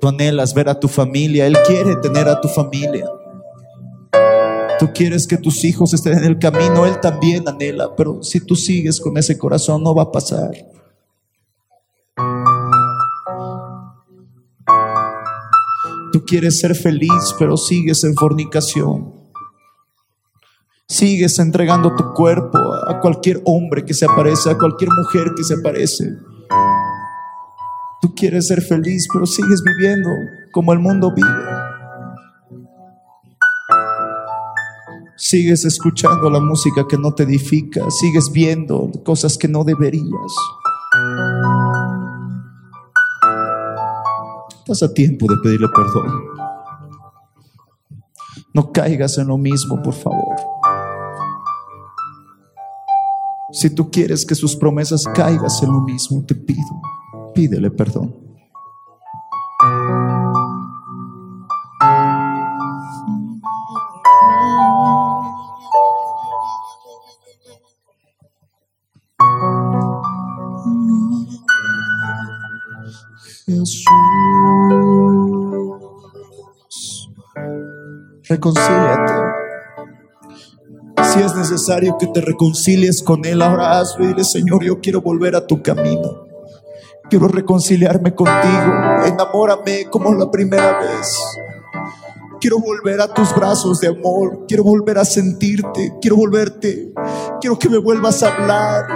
[0.00, 1.46] Tú anhelas ver a tu familia.
[1.46, 3.04] Él quiere tener a tu familia.
[4.78, 6.86] Tú quieres que tus hijos estén en el camino.
[6.86, 7.94] Él también anhela.
[7.94, 10.52] Pero si tú sigues con ese corazón, no va a pasar.
[16.10, 19.25] Tú quieres ser feliz, pero sigues en fornicación.
[20.88, 25.54] Sigues entregando tu cuerpo a cualquier hombre que se aparece, a cualquier mujer que se
[25.54, 26.16] aparece.
[28.00, 30.08] Tú quieres ser feliz, pero sigues viviendo
[30.52, 31.28] como el mundo vive.
[35.16, 40.06] Sigues escuchando la música que no te edifica, sigues viendo cosas que no deberías.
[44.58, 46.36] Estás a tiempo de pedirle perdón.
[48.54, 50.55] No caigas en lo mismo, por favor.
[53.56, 56.60] Si tú quieres que sus promesas caigas en lo mismo, te pido,
[57.34, 58.14] pídele perdón.
[78.28, 79.25] Reconcíliate
[81.06, 85.00] si es necesario que te reconcilies con Él, ahora hazlo y dile, Señor, yo quiero
[85.00, 86.26] volver a tu camino.
[87.08, 88.72] Quiero reconciliarme contigo.
[89.04, 91.16] Enamórame como la primera vez.
[92.40, 94.44] Quiero volver a tus brazos de amor.
[94.48, 95.94] Quiero volver a sentirte.
[96.00, 96.92] Quiero volverte.
[97.40, 98.86] Quiero que me vuelvas a hablar.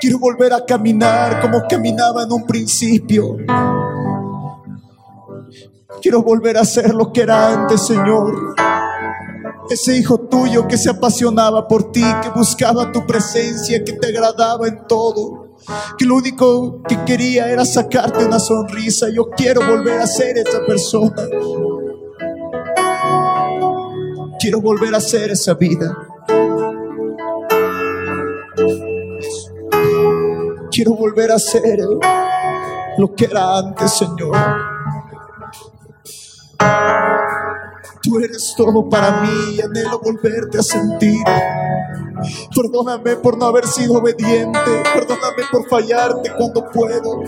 [0.00, 3.36] Quiero volver a caminar como caminaba en un principio.
[6.02, 8.54] Quiero volver a ser lo que era antes, Señor.
[9.70, 14.66] Ese hijo tuyo que se apasionaba por ti, que buscaba tu presencia, que te agradaba
[14.66, 15.56] en todo,
[15.98, 19.08] que lo único que quería era sacarte una sonrisa.
[19.10, 21.28] Yo quiero volver a ser esa persona.
[24.40, 25.96] Quiero volver a ser esa vida.
[30.70, 31.80] Quiero volver a ser
[32.96, 34.36] lo que era antes, Señor.
[38.08, 41.22] Tú eres todo para mí y anhelo volverte a sentir.
[42.54, 44.82] Perdóname por no haber sido obediente.
[44.94, 47.22] Perdóname por fallarte cuando puedo.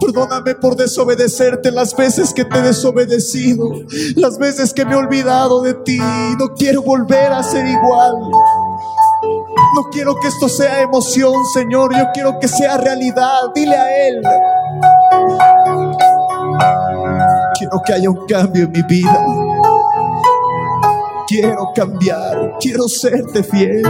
[0.00, 3.70] Perdóname por desobedecerte las veces que te he desobedecido.
[4.16, 5.98] Las veces que me he olvidado de ti.
[6.38, 8.14] No quiero volver a ser igual.
[9.76, 11.96] No quiero que esto sea emoción, Señor.
[11.96, 13.52] Yo quiero que sea realidad.
[13.54, 14.22] Dile a Él.
[17.58, 19.45] Quiero que haya un cambio en mi vida.
[21.26, 23.82] Quiero cambiar, quiero serte fiel.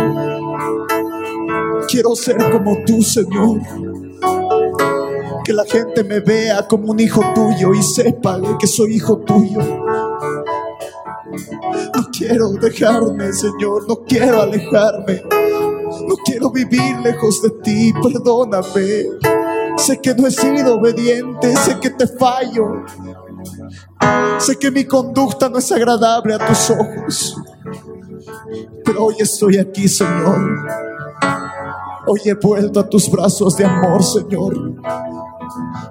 [1.89, 3.61] Quiero ser como tú, Señor.
[5.45, 9.61] que la gente me vea como un hijo tuyo y sepa que soy hijo tuyo.
[11.95, 15.23] No quiero dejarme, Señor, no quiero alejarme.
[16.09, 19.07] No quiero vivir lejos de ti, perdóname.
[19.77, 22.85] Sé que no he sido obediente, sé que te fallo.
[24.39, 27.37] Sé que mi conducta no es agradable a tus ojos.
[28.85, 30.39] Pero hoy estoy aquí, Señor.
[32.07, 34.75] Hoy he vuelto a tus brazos de amor, Señor.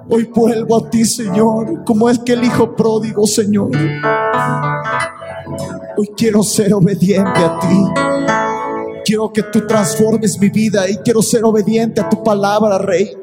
[0.08, 3.70] Hoy vuelvo a ti, Señor, como es que el Hijo pródigo, Señor.
[5.98, 7.84] Hoy quiero ser obediente a ti.
[9.04, 13.16] Quiero que tú transformes mi vida y quiero ser obediente a tu palabra, Rey.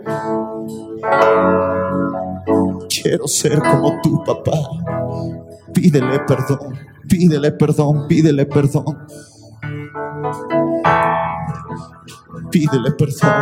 [3.02, 4.52] Quiero ser como tú, papá.
[5.74, 6.78] Pídele perdón,
[7.08, 9.08] pídele perdón, pídele perdón.
[12.52, 13.34] Pídele perdón.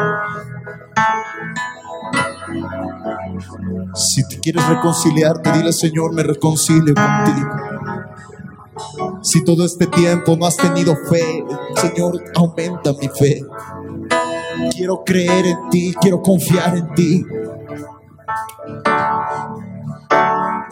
[3.93, 7.49] Si te quieres reconciliarte, dile Señor, me reconcilio contigo.
[9.21, 11.43] Si todo este tiempo no has tenido fe,
[11.75, 13.43] Señor, aumenta mi fe.
[14.75, 17.25] Quiero creer en ti, quiero confiar en ti.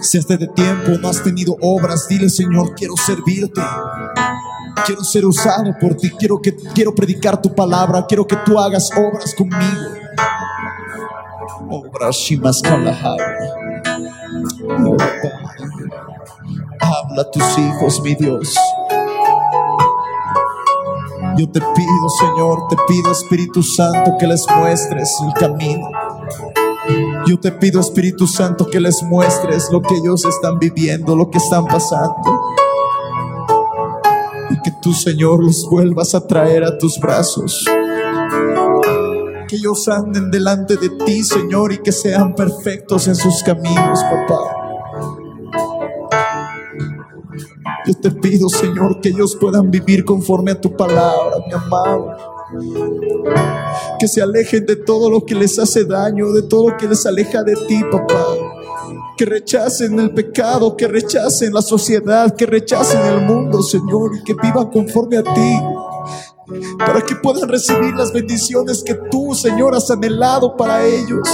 [0.02, 3.62] Si este tiempo no has tenido obras, dile Señor, quiero servirte.
[4.86, 6.10] Quiero ser usado por ti.
[6.12, 8.06] Quiero que quiero predicar tu palabra.
[8.08, 9.60] Quiero que tú hagas obras conmigo.
[11.70, 12.62] Obras shimas
[16.82, 18.56] Habla a tus hijos, mi Dios.
[21.38, 25.89] Yo te pido, Señor, te pido, Espíritu Santo, que les muestres el camino.
[27.30, 31.38] Yo te pido, Espíritu Santo, que les muestres lo que ellos están viviendo, lo que
[31.38, 32.42] están pasando.
[34.50, 37.64] Y que tú, Señor, los vuelvas a traer a tus brazos.
[39.48, 44.40] Que ellos anden delante de ti, Señor, y que sean perfectos en sus caminos, papá.
[47.86, 52.16] Yo te pido, Señor, que ellos puedan vivir conforme a tu palabra, mi amado.
[54.00, 57.06] Que se alejen de todo lo que les hace daño, de todo lo que les
[57.06, 58.26] aleja de ti, papá.
[59.18, 64.34] Que rechacen el pecado, que rechacen la sociedad, que rechacen el mundo, Señor, y que
[64.34, 65.60] vivan conforme a ti.
[66.78, 71.28] Para que puedan recibir las bendiciones que tú, Señor, has anhelado para ellos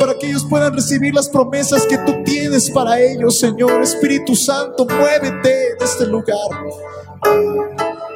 [0.00, 3.82] para que ellos puedan recibir las promesas que tú tienes para ellos, Señor.
[3.82, 6.38] Espíritu Santo, muévete en este lugar.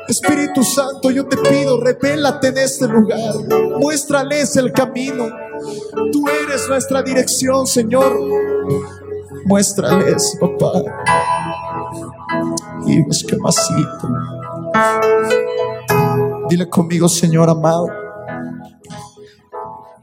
[0.08, 3.34] Espíritu Santo, yo te pido, revélate en este lugar.
[3.78, 5.28] Muéstrales el camino.
[6.12, 8.18] Tú eres nuestra dirección, Señor.
[9.46, 10.72] Muéstrales, papá.
[12.86, 13.02] Y
[13.38, 14.08] masito.
[16.48, 17.86] Dile conmigo, Señor amado.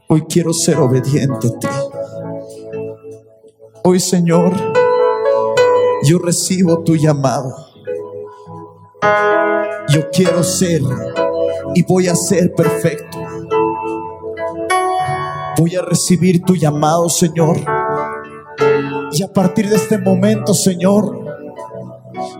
[0.08, 1.68] Hoy quiero ser obediente a ti.
[3.84, 4.52] Hoy, Señor,
[6.04, 7.54] yo recibo tu llamado.
[9.88, 10.80] Yo quiero ser
[11.74, 13.18] y voy a ser perfecto.
[15.58, 17.56] Voy a recibir tu llamado, Señor.
[19.12, 21.24] Y a partir de este momento, Señor,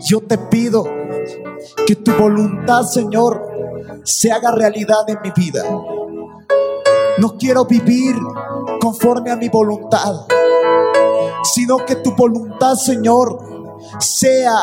[0.07, 0.83] yo te pido
[1.85, 3.41] que tu voluntad, Señor,
[4.03, 5.63] se haga realidad en mi vida.
[7.17, 8.15] No quiero vivir
[8.81, 10.25] conforme a mi voluntad,
[11.43, 13.37] sino que tu voluntad, Señor,
[13.99, 14.53] sea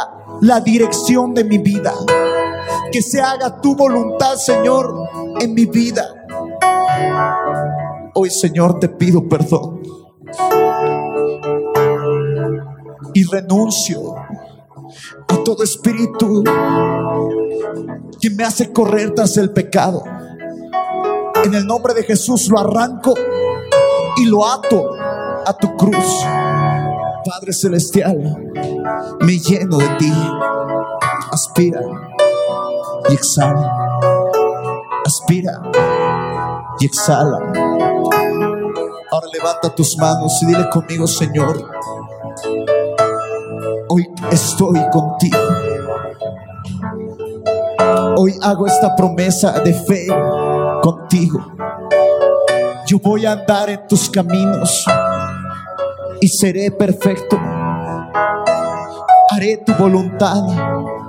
[0.40, 1.94] la dirección de mi vida.
[2.92, 5.08] Que se haga tu voluntad, Señor,
[5.40, 6.06] en mi vida.
[8.14, 9.82] Hoy, Señor, te pido perdón.
[13.14, 16.44] Y renuncio a todo espíritu
[18.20, 20.02] que me hace correr tras el pecado
[21.44, 23.14] en el nombre de Jesús lo arranco
[24.16, 24.90] y lo ato
[25.46, 26.24] a tu cruz.
[27.24, 28.52] Padre Celestial,
[29.20, 30.12] me lleno de ti.
[31.32, 31.80] Aspira
[33.10, 33.72] y exhala.
[35.04, 35.60] Aspira
[36.78, 37.38] y exhala.
[39.12, 41.68] Ahora levanta tus manos y dile conmigo, Señor,
[43.88, 45.38] hoy estoy contigo.
[48.16, 50.06] Hoy hago esta promesa de fe
[50.82, 51.40] contigo.
[52.86, 54.84] Yo voy a andar en tus caminos
[56.20, 57.38] y seré perfecto.
[59.30, 60.99] Haré tu voluntad.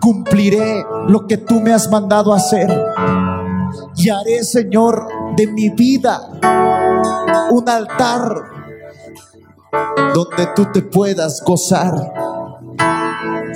[0.00, 2.68] Cumpliré lo que tú me has mandado hacer.
[3.96, 5.06] Y haré, Señor,
[5.36, 6.20] de mi vida
[7.50, 8.34] un altar
[10.14, 12.12] donde tú te puedas gozar.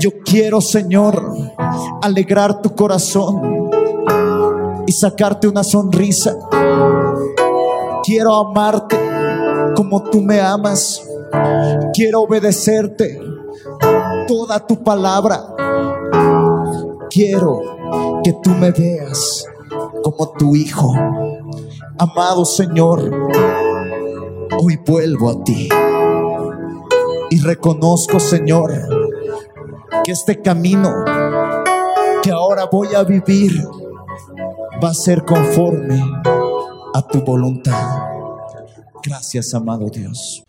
[0.01, 1.35] Yo quiero, Señor,
[2.03, 3.71] alegrar tu corazón
[4.87, 6.37] y sacarte una sonrisa.
[8.03, 8.99] Quiero amarte
[9.77, 11.03] como tú me amas.
[11.93, 13.21] Quiero obedecerte
[14.27, 15.55] toda tu palabra.
[17.11, 17.61] Quiero
[18.23, 19.45] que tú me veas
[20.05, 20.95] como tu hijo.
[21.99, 23.11] Amado Señor,
[24.63, 25.69] hoy vuelvo a ti.
[27.31, 28.73] Y reconozco, Señor,
[30.05, 31.05] que este camino
[32.23, 33.67] que ahora voy a vivir
[34.83, 36.01] va a ser conforme
[36.95, 37.99] a tu voluntad.
[39.03, 40.45] Gracias, amado Dios.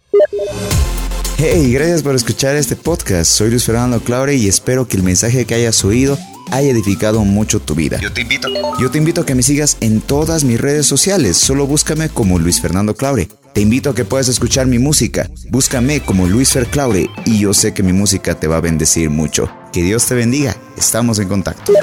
[1.38, 3.32] Hey, gracias por escuchar este podcast.
[3.32, 6.20] Soy Luis Fernando Claure y espero que el mensaje que hayas oído
[6.50, 8.00] haya edificado mucho tu vida.
[8.00, 8.48] Yo te invito.
[8.80, 11.38] Yo te invito a que me sigas en todas mis redes sociales.
[11.38, 13.30] Solo búscame como Luis Fernando Claure.
[13.54, 15.30] Te invito a que puedas escuchar mi música.
[15.50, 19.10] Búscame como Luis Fer Claure y yo sé que mi música te va a bendecir
[19.10, 19.52] mucho.
[19.74, 20.56] Que Dios te bendiga.
[20.78, 21.74] Estamos en contacto.